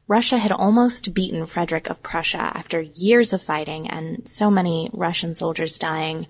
Russia 0.08 0.38
had 0.38 0.52
almost 0.52 1.14
beaten 1.14 1.46
Frederick 1.46 1.88
of 1.88 2.02
Prussia 2.02 2.38
after 2.38 2.80
years 2.80 3.32
of 3.32 3.42
fighting 3.42 3.88
and 3.90 4.26
so 4.28 4.50
many 4.50 4.88
Russian 4.92 5.34
soldiers 5.34 5.78
dying. 5.78 6.26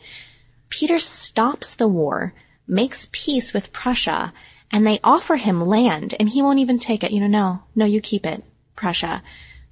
Peter 0.71 0.99
stops 0.99 1.75
the 1.75 1.89
war, 1.89 2.33
makes 2.67 3.11
peace 3.13 3.53
with 3.53 3.73
Prussia, 3.73 4.33
and 4.73 4.87
they 4.87 4.99
offer 5.05 5.37
him 5.37 5.65
land, 5.65 6.15
and 6.19 6.29
he 6.29 6.43
won't 6.43 6.59
even 6.59 6.79
take 6.79 7.05
it. 7.05 7.13
You 7.13 7.21
know, 7.21 7.27
no, 7.27 7.63
no, 7.75 7.85
you 7.85 8.01
keep 8.01 8.25
it, 8.27 8.43
Prussia. 8.75 9.23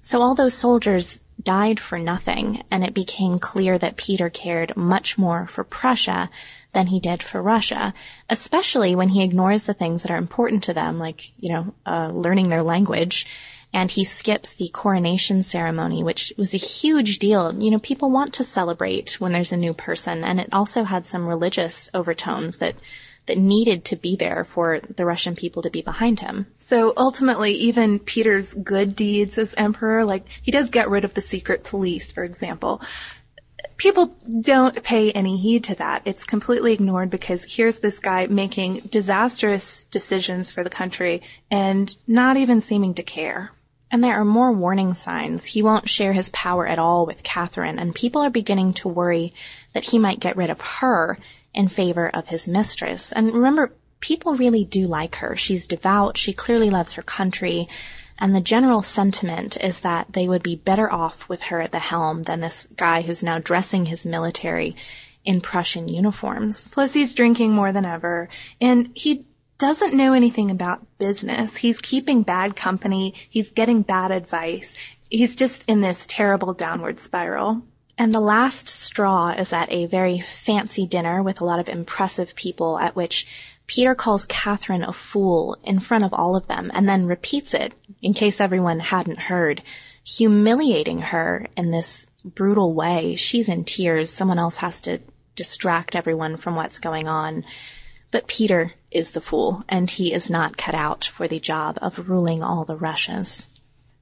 So 0.03 0.21
all 0.21 0.35
those 0.35 0.55
soldiers 0.55 1.19
died 1.43 1.81
for 1.81 1.99
nothing, 1.99 2.63
and 2.71 2.85
it 2.85 2.95
became 2.95 3.39
clear 3.39 3.79
that 3.79 3.97
Peter 3.97 4.31
cared 4.31 4.77
much 4.77 5.19
more 5.19 5.47
for 5.47 5.65
Prussia 5.65 6.31
than 6.73 6.89
he 6.89 7.01
did 7.01 7.23
for 7.23 7.41
Russia, 7.43 7.95
especially 8.29 8.95
when 8.95 9.09
he 9.09 9.23
ignores 9.23 9.67
the 9.67 9.75
things 9.75 10.03
that 10.03 10.11
are 10.13 10.19
important 10.19 10.65
to 10.65 10.75
them, 10.75 10.99
like, 10.99 11.33
you 11.39 11.53
know, 11.53 11.75
uh, 11.87 12.09
learning 12.09 12.51
their 12.51 12.63
language. 12.63 13.27
And 13.75 13.91
he 13.91 14.05
skips 14.05 14.55
the 14.55 14.69
coronation 14.69 15.43
ceremony, 15.43 16.03
which 16.03 16.33
was 16.39 16.55
a 16.55 16.59
huge 16.59 17.19
deal. 17.19 17.53
You 17.53 17.73
know, 17.73 17.81
people 17.81 18.11
want 18.11 18.33
to 18.35 18.45
celebrate 18.45 19.21
when 19.21 19.33
there's 19.33 19.53
a 19.53 19.57
new 19.59 19.75
person, 19.75 20.25
and 20.25 20.41
it 20.41 20.49
also 20.53 20.85
had 20.85 21.07
some 21.07 21.27
religious 21.27 21.91
overtones 21.93 22.57
that 22.59 22.77
that 23.27 23.39
needed 23.39 23.85
to 23.87 23.97
be 23.97 24.17
there 24.17 24.45
for 24.45 24.81
the 24.81 25.07
Russian 25.07 25.35
people 25.35 25.63
to 25.63 25.71
be 25.71 25.83
behind 25.83 26.21
him. 26.21 26.47
So 26.61 26.93
ultimately, 26.97 27.53
even 27.55 27.99
Peter's 27.99 28.53
good 28.53 28.95
deeds 28.95 29.39
as 29.39 29.55
emperor, 29.57 30.05
like 30.05 30.27
he 30.43 30.51
does 30.51 30.71
get 30.71 30.91
rid 30.91 31.05
of 31.05 31.15
the 31.15 31.21
secret 31.21 31.65
police, 31.65 32.13
for 32.13 32.25
example. 32.25 32.83
People 33.77 34.15
don't 34.41 34.83
pay 34.83 35.11
any 35.11 35.39
heed 35.39 35.65
to 35.65 35.75
that. 35.77 36.03
It's 36.05 36.23
completely 36.23 36.73
ignored 36.75 37.11
because 37.11 37.45
here's 37.45 37.77
this 37.77 37.99
guy 37.99 38.27
making 38.27 38.89
disastrous 38.91 39.85
decisions 39.85 40.53
for 40.53 40.63
the 40.63 40.71
country 40.71 41.23
and 41.51 41.97
not 42.07 42.37
even 42.37 42.61
seeming 42.61 42.95
to 42.95 43.03
care. 43.03 43.51
And 43.95 44.03
there 44.03 44.21
are 44.21 44.25
more 44.25 44.51
warning 44.51 44.95
signs. 44.95 45.45
He 45.45 45.63
won't 45.63 45.89
share 45.89 46.13
his 46.13 46.29
power 46.31 46.67
at 46.67 46.81
all 46.81 47.07
with 47.07 47.23
Catherine, 47.23 47.79
and 47.79 47.95
people 47.95 48.23
are 48.23 48.29
beginning 48.29 48.73
to 48.75 48.89
worry 48.89 49.33
that 49.73 49.85
he 49.85 50.01
might 50.01 50.19
get 50.19 50.37
rid 50.37 50.51
of 50.51 50.61
her 50.61 51.17
in 51.55 51.69
favor 51.69 52.09
of 52.09 52.27
his 52.27 52.49
mistress. 52.49 53.13
And 53.13 53.33
remember, 53.33 53.73
people 54.01 54.35
really 54.35 54.65
do 54.65 54.89
like 54.89 55.15
her. 55.15 55.37
She's 55.37 55.69
devout, 55.69 56.19
she 56.19 56.33
clearly 56.33 56.71
loves 56.71 56.95
her 56.95 57.03
country, 57.03 57.69
and 58.19 58.35
the 58.35 58.41
general 58.41 58.83
sentiment 58.83 59.57
is 59.61 59.79
that 59.83 60.13
they 60.13 60.27
would 60.27 60.43
be 60.43 60.57
better 60.57 60.93
off 60.93 61.29
with 61.29 61.43
her 61.43 61.61
at 61.61 61.71
the 61.71 61.79
helm 61.79 62.25
than 62.25 62.41
this 62.41 62.67
guy 62.75 63.03
who's 63.03 63.23
now 63.23 63.39
dressing 63.39 63.87
his 63.87 64.05
military 64.05 64.75
in 65.25 65.41
Prussian 65.41 65.87
uniforms. 65.87 66.67
Plus 66.67 66.95
he's 66.95 67.15
drinking 67.15 67.53
more 67.53 67.73
than 67.73 67.87
ever 67.87 68.29
and 68.61 68.91
he 68.97 69.25
doesn't 69.59 69.95
know 69.95 70.13
anything 70.13 70.51
about 70.51 70.87
business. 70.99 71.57
He's 71.57 71.81
keeping 71.81 72.23
bad 72.23 72.57
company. 72.57 73.15
He's 73.29 73.51
getting 73.51 73.83
bad 73.83 74.11
advice. 74.11 74.75
He's 75.11 75.37
just 75.37 75.65
in 75.69 75.81
this 75.81 76.07
terrible 76.09 76.55
downward 76.55 76.99
spiral. 76.99 77.63
And 77.97 78.13
the 78.13 78.21
last 78.21 78.69
straw 78.69 79.31
is 79.31 79.53
at 79.53 79.71
a 79.71 79.87
very 79.87 80.21
fancy 80.21 80.87
dinner 80.87 81.23
with 81.23 81.41
a 81.41 81.45
lot 81.45 81.61
of 81.61 81.69
impressive 81.69 82.35
people 82.35 82.79
at 82.79 82.97
which 82.97 83.27
Peter 83.67 83.95
calls 83.95 84.27
Catherine 84.27 84.83
a 84.83 84.93
fool 84.93 85.57
in 85.63 85.79
front 85.79 86.05
of 86.05 86.13
all 86.13 86.37
of 86.37 86.49
them 86.49 86.71
and 86.75 86.89
then 86.89 87.07
repeats 87.07 87.55
it 87.55 87.73
in 88.03 88.13
case 88.13 88.41
everyone 88.41 88.81
hadn't 88.81 89.19
heard, 89.19 89.63
humiliating 90.03 91.01
her 91.01 91.47
in 91.57 91.71
this 91.71 92.07
brutal 92.25 92.75
way. 92.75 93.17
She's 93.17 93.49
in 93.49 93.65
tears. 93.65 94.11
Someone 94.11 94.39
else 94.39 94.59
has 94.59 94.81
to 94.83 95.01
distract 95.37 95.97
everyone 95.97 96.37
from 96.37 96.57
what's 96.57 96.79
going 96.79 97.09
on. 97.09 97.45
But 98.15 98.29
Peter 98.29 98.71
is 98.93 99.11
the 99.11 99.21
fool 99.21 99.65
and 99.69 99.91
he 99.91 100.13
is 100.13 100.31
not 100.31 100.57
cut 100.57 100.77
out 100.77 101.05
for 101.05 101.27
the 101.27 101.41
job 101.41 101.81
of 101.83 102.09
ruling 102.09 102.45
all 102.45 102.65
the 102.65 102.77
Russias. 102.77 103.49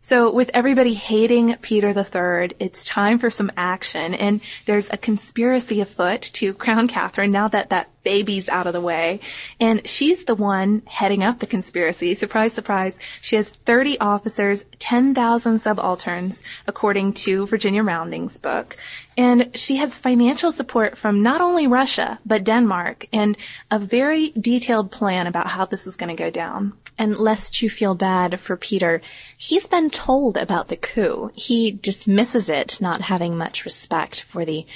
So 0.02 0.30
with 0.30 0.50
everybody 0.52 0.92
hating 0.92 1.56
Peter 1.62 1.98
III, 1.98 2.54
it's 2.58 2.84
time 2.84 3.18
for 3.18 3.30
some 3.30 3.50
action 3.56 4.12
and 4.12 4.42
there's 4.66 4.90
a 4.90 4.98
conspiracy 4.98 5.80
afoot 5.80 6.20
to 6.34 6.52
crown 6.52 6.88
Catherine 6.88 7.32
now 7.32 7.48
that 7.48 7.70
that 7.70 7.88
baby's 8.02 8.48
out 8.48 8.66
of 8.66 8.72
the 8.72 8.80
way. 8.80 9.20
And 9.60 9.86
she's 9.86 10.24
the 10.24 10.34
one 10.34 10.82
heading 10.86 11.22
up 11.22 11.38
the 11.38 11.46
conspiracy. 11.46 12.14
Surprise, 12.14 12.52
surprise. 12.52 12.98
She 13.20 13.36
has 13.36 13.48
30 13.48 13.98
officers, 14.00 14.64
10,000 14.78 15.60
subalterns, 15.60 16.42
according 16.66 17.14
to 17.14 17.46
Virginia 17.46 17.82
Rounding's 17.82 18.36
book. 18.38 18.76
And 19.16 19.56
she 19.56 19.76
has 19.76 19.98
financial 19.98 20.52
support 20.52 20.96
from 20.96 21.22
not 21.22 21.40
only 21.40 21.66
Russia, 21.66 22.18
but 22.24 22.44
Denmark 22.44 23.06
and 23.12 23.36
a 23.70 23.78
very 23.78 24.30
detailed 24.30 24.90
plan 24.90 25.26
about 25.26 25.48
how 25.48 25.66
this 25.66 25.86
is 25.86 25.96
going 25.96 26.14
to 26.14 26.22
go 26.22 26.30
down. 26.30 26.72
And 26.98 27.16
lest 27.16 27.62
you 27.62 27.70
feel 27.70 27.94
bad 27.94 28.38
for 28.38 28.56
Peter, 28.56 29.02
he's 29.36 29.66
been 29.66 29.90
told 29.90 30.36
about 30.36 30.68
the 30.68 30.76
coup. 30.76 31.30
He 31.34 31.70
dismisses 31.70 32.48
it, 32.48 32.80
not 32.80 33.00
having 33.02 33.36
much 33.36 33.64
respect 33.64 34.22
for 34.22 34.44
the 34.44 34.66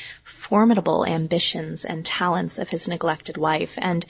formidable 0.48 1.04
ambitions 1.04 1.84
and 1.84 2.04
talents 2.04 2.58
of 2.58 2.70
his 2.70 2.86
neglected 2.86 3.36
wife. 3.36 3.76
And 3.78 4.06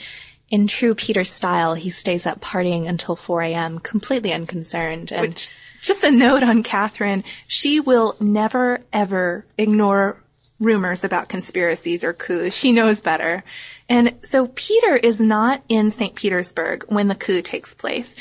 in 0.50 0.66
true 0.66 0.94
Peter 0.94 1.24
style, 1.24 1.72
he 1.72 1.88
stays 1.88 2.26
up 2.26 2.40
partying 2.40 2.86
until 2.86 3.16
4 3.16 3.42
a.m., 3.42 3.78
completely 3.78 4.34
unconcerned. 4.34 5.12
And 5.12 5.28
Which, 5.28 5.48
just 5.80 6.04
a 6.04 6.10
note 6.10 6.42
on 6.42 6.62
Catherine, 6.62 7.24
she 7.48 7.80
will 7.80 8.16
never 8.20 8.80
ever 8.92 9.46
ignore 9.56 10.22
rumors 10.60 11.04
about 11.04 11.30
conspiracies 11.30 12.04
or 12.04 12.12
coups. 12.12 12.54
She 12.54 12.72
knows 12.72 13.00
better. 13.00 13.42
And 13.88 14.14
so 14.28 14.48
Peter 14.48 14.94
is 14.94 15.18
not 15.18 15.62
in 15.70 15.90
St. 15.90 16.14
Petersburg 16.14 16.84
when 16.88 17.08
the 17.08 17.14
coup 17.14 17.40
takes 17.40 17.72
place. 17.74 18.14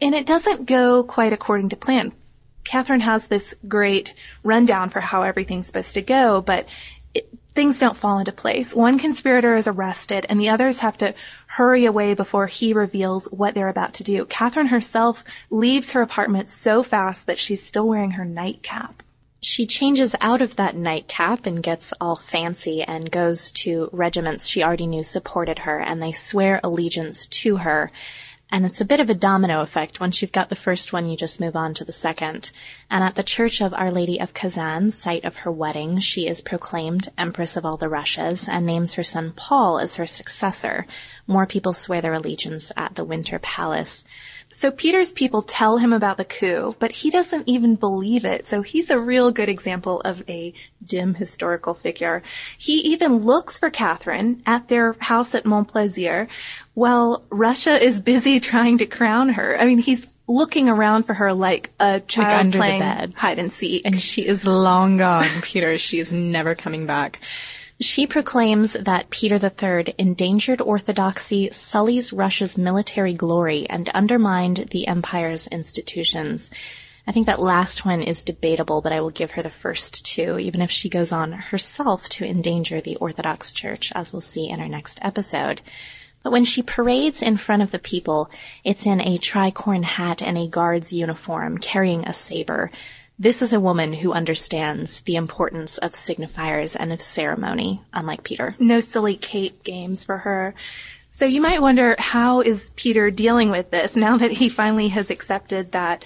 And 0.00 0.14
it 0.14 0.24
doesn't 0.24 0.66
go 0.66 1.02
quite 1.04 1.34
according 1.34 1.70
to 1.70 1.76
plan. 1.76 2.12
Catherine 2.64 3.00
has 3.00 3.26
this 3.26 3.54
great 3.66 4.14
rundown 4.42 4.90
for 4.90 5.00
how 5.00 5.22
everything's 5.22 5.66
supposed 5.66 5.94
to 5.94 6.02
go, 6.02 6.40
but 6.40 6.66
things 7.54 7.78
don't 7.78 7.96
fall 7.96 8.18
into 8.18 8.32
place. 8.32 8.74
One 8.74 8.98
conspirator 8.98 9.54
is 9.54 9.66
arrested 9.66 10.24
and 10.28 10.40
the 10.40 10.50
others 10.50 10.78
have 10.78 10.96
to 10.98 11.14
hurry 11.46 11.84
away 11.84 12.14
before 12.14 12.46
he 12.46 12.72
reveals 12.72 13.26
what 13.26 13.54
they're 13.54 13.68
about 13.68 13.94
to 13.94 14.04
do. 14.04 14.24
Catherine 14.24 14.68
herself 14.68 15.24
leaves 15.50 15.92
her 15.92 16.02
apartment 16.02 16.50
so 16.50 16.82
fast 16.82 17.26
that 17.26 17.38
she's 17.38 17.62
still 17.62 17.88
wearing 17.88 18.12
her 18.12 18.24
nightcap. 18.24 19.02
she 19.42 19.66
changes 19.66 20.14
out 20.20 20.42
of 20.42 20.56
that 20.56 20.76
nightcap 20.76 21.46
and 21.46 21.62
gets 21.62 21.94
all 22.00 22.14
fancy 22.16 22.82
and 22.82 23.10
goes 23.10 23.50
to 23.52 23.88
regiments 23.90 24.46
she 24.46 24.62
already 24.62 24.86
knew 24.86 25.02
supported 25.02 25.60
her 25.60 25.80
and 25.80 26.02
they 26.02 26.12
swear 26.12 26.60
allegiance 26.62 27.26
to 27.26 27.56
her. 27.56 27.90
And 28.52 28.66
it's 28.66 28.80
a 28.80 28.84
bit 28.84 28.98
of 28.98 29.08
a 29.08 29.14
domino 29.14 29.60
effect. 29.60 30.00
Once 30.00 30.20
you've 30.20 30.32
got 30.32 30.48
the 30.48 30.56
first 30.56 30.92
one, 30.92 31.08
you 31.08 31.16
just 31.16 31.40
move 31.40 31.54
on 31.54 31.72
to 31.74 31.84
the 31.84 31.92
second. 31.92 32.50
And 32.90 33.04
at 33.04 33.14
the 33.14 33.22
Church 33.22 33.60
of 33.60 33.72
Our 33.72 33.92
Lady 33.92 34.20
of 34.20 34.34
Kazan, 34.34 34.90
site 34.90 35.24
of 35.24 35.36
her 35.36 35.52
wedding, 35.52 36.00
she 36.00 36.26
is 36.26 36.40
proclaimed 36.40 37.12
Empress 37.16 37.56
of 37.56 37.64
all 37.64 37.76
the 37.76 37.88
Russias 37.88 38.48
and 38.48 38.66
names 38.66 38.94
her 38.94 39.04
son 39.04 39.32
Paul 39.36 39.78
as 39.78 39.94
her 39.96 40.06
successor. 40.06 40.86
More 41.28 41.46
people 41.46 41.72
swear 41.72 42.00
their 42.00 42.14
allegiance 42.14 42.72
at 42.76 42.96
the 42.96 43.04
Winter 43.04 43.38
Palace. 43.38 44.04
So 44.60 44.70
Peter's 44.70 45.10
people 45.10 45.40
tell 45.40 45.78
him 45.78 45.94
about 45.94 46.18
the 46.18 46.24
coup, 46.24 46.76
but 46.78 46.92
he 46.92 47.08
doesn't 47.08 47.48
even 47.48 47.76
believe 47.76 48.26
it. 48.26 48.46
So 48.46 48.60
he's 48.60 48.90
a 48.90 48.98
real 48.98 49.30
good 49.30 49.48
example 49.48 50.02
of 50.02 50.22
a 50.28 50.52
dim 50.84 51.14
historical 51.14 51.72
figure. 51.72 52.22
He 52.58 52.92
even 52.92 53.20
looks 53.20 53.56
for 53.56 53.70
Catherine 53.70 54.42
at 54.44 54.68
their 54.68 54.92
house 54.98 55.34
at 55.34 55.44
Montplaisir 55.44 56.28
while 56.74 57.24
Russia 57.30 57.82
is 57.82 58.02
busy 58.02 58.38
trying 58.52 58.76
to 58.78 58.86
crown 58.86 59.30
her. 59.30 59.58
I 59.58 59.64
mean, 59.64 59.78
he's 59.78 60.06
looking 60.28 60.68
around 60.68 61.04
for 61.04 61.14
her 61.14 61.32
like 61.32 61.70
a 61.80 62.00
child 62.00 62.54
like 62.54 62.54
playing 62.54 63.12
hide 63.12 63.38
and 63.38 63.50
seek. 63.50 63.86
And 63.86 63.98
she 63.98 64.26
is 64.26 64.44
long 64.44 64.98
gone, 64.98 65.40
Peter. 65.40 65.78
She 65.78 66.00
is 66.00 66.12
never 66.12 66.54
coming 66.54 66.84
back. 66.84 67.18
She 67.80 68.06
proclaims 68.06 68.74
that 68.74 69.08
Peter 69.08 69.36
III 69.36 69.94
endangered 69.96 70.60
orthodoxy, 70.60 71.50
sullies 71.50 72.12
Russia's 72.12 72.58
military 72.58 73.14
glory, 73.14 73.66
and 73.70 73.88
undermined 73.90 74.68
the 74.70 74.86
empire's 74.86 75.46
institutions. 75.46 76.50
I 77.06 77.12
think 77.12 77.26
that 77.26 77.40
last 77.40 77.86
one 77.86 78.02
is 78.02 78.22
debatable, 78.22 78.82
but 78.82 78.92
I 78.92 79.00
will 79.00 79.08
give 79.08 79.30
her 79.30 79.42
the 79.42 79.48
first 79.48 80.04
two, 80.04 80.38
even 80.38 80.60
if 80.60 80.70
she 80.70 80.90
goes 80.90 81.10
on 81.10 81.32
herself 81.32 82.06
to 82.10 82.26
endanger 82.26 82.82
the 82.82 82.96
Orthodox 82.96 83.50
Church, 83.50 83.90
as 83.94 84.12
we'll 84.12 84.20
see 84.20 84.50
in 84.50 84.60
our 84.60 84.68
next 84.68 84.98
episode. 85.00 85.62
But 86.22 86.32
when 86.32 86.44
she 86.44 86.62
parades 86.62 87.22
in 87.22 87.38
front 87.38 87.62
of 87.62 87.70
the 87.70 87.78
people, 87.78 88.30
it's 88.62 88.84
in 88.84 89.00
a 89.00 89.16
tricorn 89.16 89.84
hat 89.84 90.20
and 90.20 90.36
a 90.36 90.46
guard's 90.46 90.92
uniform, 90.92 91.56
carrying 91.56 92.06
a 92.06 92.12
saber. 92.12 92.70
This 93.20 93.42
is 93.42 93.52
a 93.52 93.60
woman 93.60 93.92
who 93.92 94.14
understands 94.14 95.02
the 95.02 95.16
importance 95.16 95.76
of 95.76 95.92
signifiers 95.92 96.74
and 96.74 96.90
of 96.90 97.02
ceremony, 97.02 97.82
unlike 97.92 98.24
Peter. 98.24 98.56
no 98.58 98.80
silly 98.80 99.14
cape 99.14 99.62
games 99.62 100.04
for 100.04 100.16
her. 100.16 100.54
So 101.16 101.26
you 101.26 101.42
might 101.42 101.60
wonder 101.60 101.96
how 101.98 102.40
is 102.40 102.70
Peter 102.76 103.10
dealing 103.10 103.50
with 103.50 103.70
this 103.70 103.94
now 103.94 104.16
that 104.16 104.32
he 104.32 104.48
finally 104.48 104.88
has 104.88 105.10
accepted 105.10 105.72
that 105.72 106.02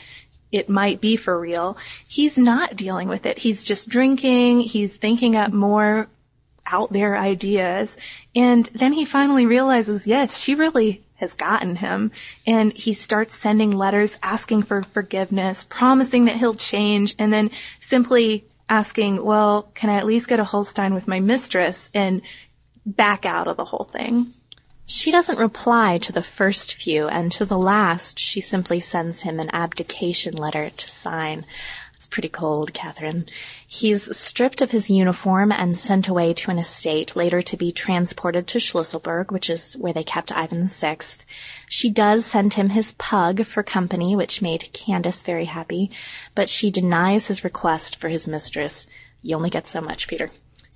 it 0.50 0.68
might 0.68 1.00
be 1.00 1.14
for 1.14 1.38
real. 1.38 1.78
He's 2.08 2.36
not 2.36 2.74
dealing 2.74 3.06
with 3.06 3.26
it. 3.26 3.38
He's 3.38 3.62
just 3.62 3.88
drinking. 3.88 4.60
He's 4.60 4.96
thinking 4.96 5.36
up 5.36 5.52
more 5.52 6.08
out 6.66 6.92
there 6.92 7.16
ideas. 7.16 7.96
And 8.34 8.66
then 8.74 8.92
he 8.92 9.04
finally 9.04 9.46
realizes, 9.46 10.04
yes, 10.04 10.36
she 10.36 10.56
really 10.56 11.03
has 11.16 11.32
gotten 11.32 11.76
him. 11.76 12.10
And 12.46 12.72
he 12.72 12.92
starts 12.92 13.36
sending 13.36 13.70
letters 13.70 14.18
asking 14.22 14.62
for 14.64 14.82
forgiveness, 14.82 15.66
promising 15.68 16.26
that 16.26 16.36
he'll 16.36 16.54
change, 16.54 17.14
and 17.18 17.32
then 17.32 17.50
simply 17.80 18.44
asking, 18.68 19.24
well, 19.24 19.70
can 19.74 19.90
I 19.90 19.96
at 19.96 20.06
least 20.06 20.28
go 20.28 20.36
to 20.36 20.44
Holstein 20.44 20.94
with 20.94 21.08
my 21.08 21.20
mistress 21.20 21.88
and 21.94 22.22
back 22.86 23.24
out 23.24 23.48
of 23.48 23.56
the 23.56 23.64
whole 23.64 23.88
thing? 23.92 24.32
She 24.86 25.10
doesn't 25.10 25.38
reply 25.38 25.96
to 25.98 26.12
the 26.12 26.22
first 26.22 26.74
few, 26.74 27.08
and 27.08 27.32
to 27.32 27.46
the 27.46 27.56
last, 27.56 28.18
she 28.18 28.42
simply 28.42 28.80
sends 28.80 29.22
him 29.22 29.40
an 29.40 29.48
abdication 29.54 30.34
letter 30.34 30.68
to 30.68 30.88
sign. 30.88 31.46
It's 32.04 32.10
pretty 32.10 32.28
cold, 32.28 32.74
Catherine. 32.74 33.24
He's 33.66 34.14
stripped 34.14 34.60
of 34.60 34.72
his 34.72 34.90
uniform 34.90 35.50
and 35.50 35.74
sent 35.74 36.06
away 36.06 36.34
to 36.34 36.50
an 36.50 36.58
estate, 36.58 37.16
later 37.16 37.40
to 37.40 37.56
be 37.56 37.72
transported 37.72 38.46
to 38.48 38.58
Schlüsselburg, 38.58 39.30
which 39.30 39.48
is 39.48 39.72
where 39.80 39.94
they 39.94 40.02
kept 40.02 40.30
Ivan 40.30 40.66
VI. 40.66 40.98
She 41.66 41.88
does 41.88 42.26
send 42.26 42.52
him 42.52 42.68
his 42.68 42.92
pug 42.98 43.46
for 43.46 43.62
company, 43.62 44.14
which 44.14 44.42
made 44.42 44.70
Candace 44.74 45.22
very 45.22 45.46
happy, 45.46 45.90
but 46.34 46.50
she 46.50 46.70
denies 46.70 47.28
his 47.28 47.42
request 47.42 47.96
for 47.96 48.10
his 48.10 48.28
mistress. 48.28 48.86
You 49.22 49.36
only 49.36 49.48
get 49.48 49.66
so 49.66 49.80
much, 49.80 50.06
Peter. 50.06 50.30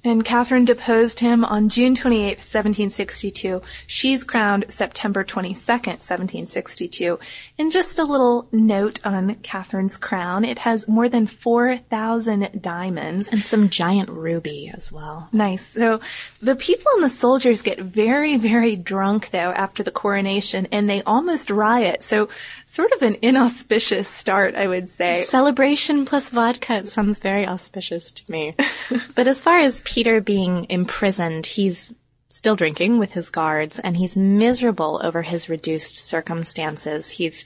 And 0.08 0.24
Catherine 0.24 0.64
deposed 0.64 1.20
him 1.20 1.44
on 1.44 1.68
June 1.68 1.94
28, 1.94 2.38
1762. 2.38 3.60
She's 3.86 4.24
crowned 4.24 4.64
September 4.68 5.22
22nd, 5.22 6.00
1762. 6.00 7.18
And 7.58 7.70
just 7.70 7.98
a 7.98 8.04
little 8.04 8.48
note 8.50 9.00
on 9.04 9.34
Catherine's 9.36 9.98
crown. 9.98 10.46
It 10.46 10.60
has 10.60 10.88
more 10.88 11.10
than 11.10 11.26
4,000 11.26 12.62
diamonds. 12.62 13.28
And 13.28 13.44
some 13.44 13.68
giant 13.68 14.08
ruby 14.08 14.72
as 14.74 14.90
well. 14.90 15.28
Nice. 15.32 15.66
So 15.68 16.00
the 16.40 16.56
people 16.56 16.90
and 16.94 17.04
the 17.04 17.10
soldiers 17.10 17.60
get 17.60 17.78
very, 17.78 18.38
very 18.38 18.76
drunk 18.76 19.30
though 19.30 19.52
after 19.52 19.82
the 19.82 19.90
coronation 19.90 20.68
and 20.72 20.88
they 20.88 21.02
almost 21.02 21.50
riot. 21.50 22.02
So 22.02 22.30
sort 22.68 22.92
of 22.92 23.02
an 23.02 23.16
inauspicious 23.22 24.08
start, 24.08 24.54
I 24.54 24.66
would 24.66 24.94
say. 24.94 25.22
Celebration 25.24 26.04
plus 26.04 26.30
vodka 26.30 26.86
sounds 26.86 27.18
very 27.18 27.46
auspicious 27.46 28.12
to 28.12 28.30
me. 28.30 28.54
but 29.14 29.26
as 29.26 29.42
far 29.42 29.58
as 29.58 29.82
Peter 29.84 30.20
being 30.20 30.66
imprisoned, 30.68 31.46
he's 31.46 31.92
still 32.28 32.56
drinking 32.56 32.98
with 32.98 33.10
his 33.12 33.30
guards 33.30 33.78
and 33.78 33.96
he's 33.96 34.16
miserable 34.16 35.00
over 35.02 35.22
his 35.22 35.48
reduced 35.48 35.96
circumstances. 35.96 37.10
He's 37.10 37.44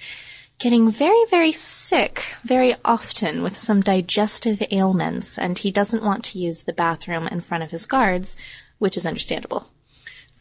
getting 0.58 0.90
very, 0.90 1.24
very 1.30 1.52
sick 1.52 2.36
very 2.44 2.74
often 2.84 3.42
with 3.42 3.56
some 3.56 3.80
digestive 3.80 4.62
ailments 4.70 5.38
and 5.38 5.56
he 5.56 5.70
doesn't 5.70 6.04
want 6.04 6.24
to 6.24 6.38
use 6.38 6.64
the 6.64 6.72
bathroom 6.72 7.26
in 7.28 7.40
front 7.40 7.62
of 7.64 7.70
his 7.70 7.86
guards, 7.86 8.36
which 8.78 8.96
is 8.96 9.06
understandable. 9.06 9.68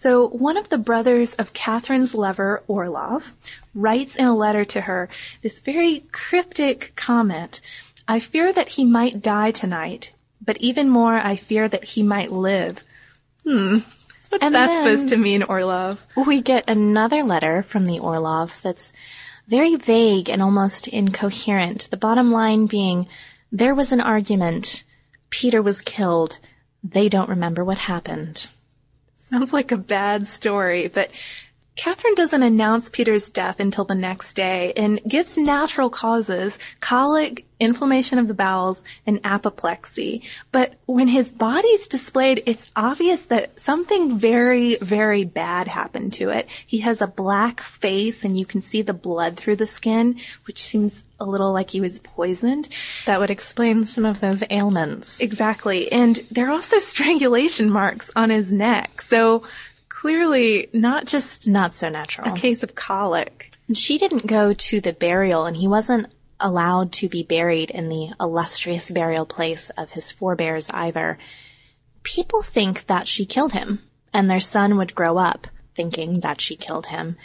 So 0.01 0.29
one 0.29 0.57
of 0.57 0.69
the 0.69 0.79
brothers 0.79 1.35
of 1.35 1.53
Catherine's 1.53 2.15
lover, 2.15 2.63
Orlov, 2.67 3.33
writes 3.75 4.15
in 4.15 4.25
a 4.25 4.35
letter 4.35 4.65
to 4.65 4.81
her 4.81 5.09
this 5.43 5.59
very 5.59 6.05
cryptic 6.11 6.93
comment. 6.95 7.61
I 8.07 8.19
fear 8.19 8.51
that 8.51 8.69
he 8.69 8.83
might 8.83 9.21
die 9.21 9.51
tonight, 9.51 10.11
but 10.43 10.57
even 10.57 10.89
more 10.89 11.17
I 11.17 11.35
fear 11.35 11.69
that 11.69 11.83
he 11.83 12.01
might 12.01 12.31
live. 12.31 12.83
Hmm. 13.43 13.77
What's 14.29 14.43
And 14.43 14.55
that 14.55 14.75
supposed 14.75 15.09
to 15.09 15.17
mean, 15.17 15.43
Orlov? 15.43 16.07
We 16.15 16.41
get 16.41 16.67
another 16.67 17.21
letter 17.21 17.61
from 17.61 17.85
the 17.85 17.99
Orlovs 17.99 18.59
that's 18.59 18.93
very 19.47 19.75
vague 19.75 20.31
and 20.31 20.41
almost 20.41 20.87
incoherent. 20.87 21.91
The 21.91 21.97
bottom 21.97 22.31
line 22.31 22.65
being, 22.65 23.07
there 23.51 23.75
was 23.75 23.91
an 23.91 24.01
argument. 24.01 24.83
Peter 25.29 25.61
was 25.61 25.81
killed. 25.81 26.39
They 26.83 27.07
don't 27.07 27.29
remember 27.29 27.63
what 27.63 27.77
happened. 27.77 28.47
Sounds 29.31 29.53
like 29.53 29.71
a 29.71 29.77
bad 29.77 30.27
story, 30.27 30.89
but 30.89 31.09
Catherine 31.77 32.15
doesn't 32.15 32.43
announce 32.43 32.89
Peter's 32.89 33.29
death 33.29 33.60
until 33.60 33.86
the 33.86 33.95
next 33.95 34.34
day 34.34 34.73
and 34.75 34.99
gives 35.07 35.38
natural 35.38 35.89
causes, 35.89 36.57
colic, 36.81 37.45
inflammation 37.62 38.19
of 38.19 38.27
the 38.27 38.34
bowels, 38.34 38.81
and 39.07 39.21
apoplexy. 39.23 40.23
But 40.51 40.73
when 40.86 41.07
his 41.07 41.31
body's 41.31 41.88
displayed, 41.88 42.43
it's 42.45 42.69
obvious 42.75 43.21
that 43.23 43.57
something 43.60 44.19
very, 44.19 44.75
very 44.77 45.23
bad 45.23 45.69
happened 45.69 46.13
to 46.13 46.29
it. 46.29 46.49
He 46.67 46.79
has 46.79 47.01
a 47.01 47.07
black 47.07 47.62
face 47.62 48.25
and 48.25 48.38
you 48.38 48.45
can 48.45 48.62
see 48.62 48.81
the 48.81 48.93
blood 48.93 49.38
through 49.38 49.55
the 49.55 49.67
skin, 49.67 50.19
which 50.47 50.62
seems 50.62 51.03
a 51.21 51.25
little 51.25 51.53
like 51.53 51.69
he 51.69 51.79
was 51.79 51.99
poisoned. 51.99 52.67
That 53.05 53.19
would 53.19 53.31
explain 53.31 53.86
some 53.86 54.05
of 54.05 54.19
those 54.19 54.43
ailments. 54.49 55.19
Exactly. 55.19 55.89
And 55.91 56.19
there 56.29 56.47
are 56.47 56.51
also 56.51 56.79
strangulation 56.79 57.69
marks 57.69 58.12
on 58.15 58.29
his 58.29 58.51
neck. 58.51 59.01
So 59.03 59.43
clearly 60.01 60.67
not 60.73 61.05
just 61.05 61.47
Not 61.47 61.75
so 61.75 61.87
natural. 61.89 62.33
a 62.33 62.35
case 62.35 62.63
of 62.63 62.73
colic. 62.73 63.51
She 63.73 63.99
didn't 63.99 64.25
go 64.25 64.51
to 64.51 64.81
the 64.81 64.93
burial 64.93 65.45
and 65.45 65.55
he 65.55 65.67
wasn't 65.67 66.07
allowed 66.39 66.91
to 66.93 67.07
be 67.07 67.21
buried 67.21 67.69
in 67.69 67.87
the 67.87 68.11
illustrious 68.19 68.89
burial 68.89 69.27
place 69.27 69.69
of 69.77 69.91
his 69.91 70.11
forebears 70.11 70.71
either. 70.71 71.19
People 72.01 72.41
think 72.41 72.87
that 72.87 73.05
she 73.05 73.27
killed 73.27 73.53
him 73.53 73.83
and 74.11 74.27
their 74.27 74.39
son 74.39 74.75
would 74.77 74.95
grow 74.95 75.19
up 75.19 75.47
thinking 75.75 76.21
that 76.21 76.41
she 76.41 76.55
killed 76.55 76.87
him. 76.87 77.15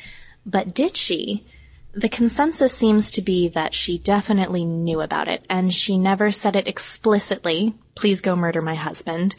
But 0.44 0.74
did 0.74 0.98
she? 0.98 1.46
The 1.94 2.10
consensus 2.10 2.74
seems 2.74 3.10
to 3.12 3.22
be 3.22 3.48
that 3.48 3.72
she 3.72 3.96
definitely 3.96 4.66
knew 4.66 5.00
about 5.00 5.28
it 5.28 5.46
and 5.48 5.72
she 5.72 5.96
never 5.96 6.30
said 6.30 6.54
it 6.56 6.68
explicitly, 6.68 7.72
please 7.94 8.20
go 8.20 8.36
murder 8.36 8.60
my 8.60 8.74
husband. 8.74 9.34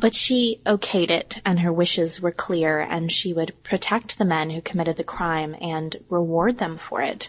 But 0.00 0.14
she 0.14 0.60
okayed 0.64 1.10
it, 1.10 1.40
and 1.44 1.58
her 1.58 1.72
wishes 1.72 2.20
were 2.20 2.30
clear, 2.30 2.78
and 2.78 3.10
she 3.10 3.32
would 3.32 3.60
protect 3.64 4.16
the 4.16 4.24
men 4.24 4.50
who 4.50 4.60
committed 4.60 4.96
the 4.96 5.02
crime 5.02 5.56
and 5.60 5.96
reward 6.08 6.58
them 6.58 6.78
for 6.78 7.02
it. 7.02 7.28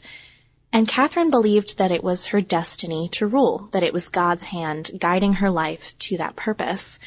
And 0.71 0.88
Catherine 0.88 1.32
believed 1.32 1.79
that 1.79 1.91
it 1.91 2.03
was 2.03 2.27
her 2.27 2.41
destiny 2.41 3.10
to 3.13 3.25
rule, 3.25 3.69
that 3.71 3.82
it 3.82 3.91
was 3.91 4.08
God's 4.08 4.43
hand 4.43 4.91
guiding 4.99 5.34
her 5.34 5.49
life 5.49 5.97
to 5.97 6.17
that 6.17 6.36
purpose. 6.36 6.99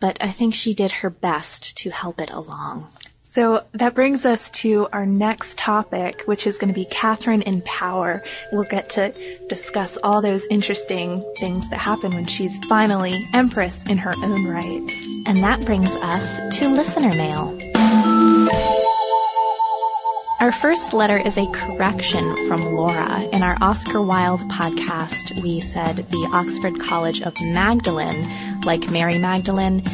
But 0.00 0.18
I 0.20 0.32
think 0.32 0.52
she 0.52 0.74
did 0.74 0.90
her 0.90 1.10
best 1.10 1.76
to 1.76 1.90
help 1.90 2.20
it 2.20 2.30
along. 2.30 2.88
So 3.38 3.62
that 3.70 3.94
brings 3.94 4.26
us 4.26 4.50
to 4.62 4.88
our 4.92 5.06
next 5.06 5.58
topic, 5.58 6.22
which 6.24 6.44
is 6.44 6.58
going 6.58 6.74
to 6.74 6.74
be 6.74 6.86
Catherine 6.86 7.42
in 7.42 7.60
power. 7.60 8.24
We'll 8.50 8.64
get 8.64 8.90
to 8.90 9.14
discuss 9.48 9.96
all 10.02 10.20
those 10.20 10.44
interesting 10.50 11.22
things 11.38 11.70
that 11.70 11.76
happen 11.76 12.10
when 12.10 12.26
she's 12.26 12.58
finally 12.64 13.14
empress 13.32 13.80
in 13.86 13.96
her 13.98 14.12
own 14.24 14.44
right. 14.48 14.90
And 15.24 15.38
that 15.44 15.64
brings 15.64 15.88
us 15.88 16.58
to 16.58 16.68
listener 16.68 17.14
mail. 17.14 17.56
Our 20.40 20.50
first 20.50 20.92
letter 20.92 21.18
is 21.18 21.38
a 21.38 21.46
correction 21.52 22.48
from 22.48 22.74
Laura. 22.74 23.20
In 23.32 23.44
our 23.44 23.56
Oscar 23.60 24.02
Wilde 24.02 24.40
podcast, 24.50 25.40
we 25.44 25.60
said 25.60 25.98
the 26.10 26.28
Oxford 26.32 26.80
College 26.80 27.22
of 27.22 27.40
Magdalen, 27.40 28.60
like 28.62 28.90
Mary 28.90 29.16
Magdalene, 29.16 29.84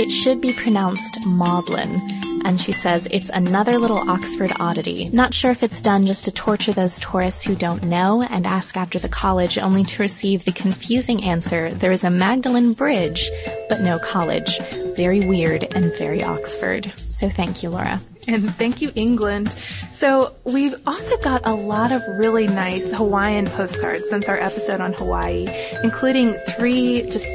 it 0.00 0.10
should 0.10 0.40
be 0.40 0.52
pronounced 0.52 1.24
Maudlin. 1.24 2.18
And 2.44 2.60
she 2.60 2.72
says 2.72 3.06
it's 3.10 3.30
another 3.30 3.78
little 3.78 4.10
Oxford 4.10 4.52
oddity. 4.60 5.08
Not 5.08 5.34
sure 5.34 5.50
if 5.50 5.62
it's 5.62 5.80
done 5.80 6.06
just 6.06 6.24
to 6.24 6.30
torture 6.30 6.72
those 6.72 6.98
tourists 6.98 7.42
who 7.42 7.54
don't 7.54 7.84
know 7.84 8.22
and 8.22 8.46
ask 8.46 8.76
after 8.76 8.98
the 8.98 9.08
college 9.08 9.58
only 9.58 9.84
to 9.84 10.02
receive 10.02 10.44
the 10.44 10.52
confusing 10.52 11.24
answer, 11.24 11.70
there 11.70 11.92
is 11.92 12.04
a 12.04 12.10
Magdalen 12.10 12.72
Bridge, 12.72 13.30
but 13.68 13.80
no 13.80 13.98
college. 13.98 14.58
Very 14.96 15.26
weird 15.26 15.64
and 15.74 15.92
very 15.96 16.22
Oxford. 16.22 16.92
So 16.96 17.28
thank 17.28 17.62
you, 17.62 17.70
Laura. 17.70 18.00
And 18.26 18.54
thank 18.54 18.82
you, 18.82 18.92
England. 18.94 19.54
So 19.94 20.34
we've 20.44 20.74
also 20.86 21.16
got 21.18 21.46
a 21.46 21.54
lot 21.54 21.92
of 21.92 22.02
really 22.18 22.46
nice 22.46 22.84
Hawaiian 22.92 23.46
postcards 23.46 24.08
since 24.08 24.28
our 24.28 24.38
episode 24.38 24.80
on 24.80 24.92
Hawaii, 24.92 25.46
including 25.82 26.34
three 26.56 27.02
just 27.10 27.26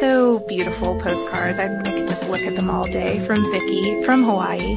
so 0.00 0.38
beautiful 0.48 0.98
postcards. 1.00 1.58
I, 1.58 1.78
I 1.80 1.82
could 1.82 2.08
just 2.08 2.19
look 2.30 2.42
at 2.42 2.56
them 2.56 2.70
all 2.70 2.84
day 2.84 3.18
from 3.26 3.42
Vicky 3.50 4.02
from 4.04 4.24
Hawaii. 4.24 4.76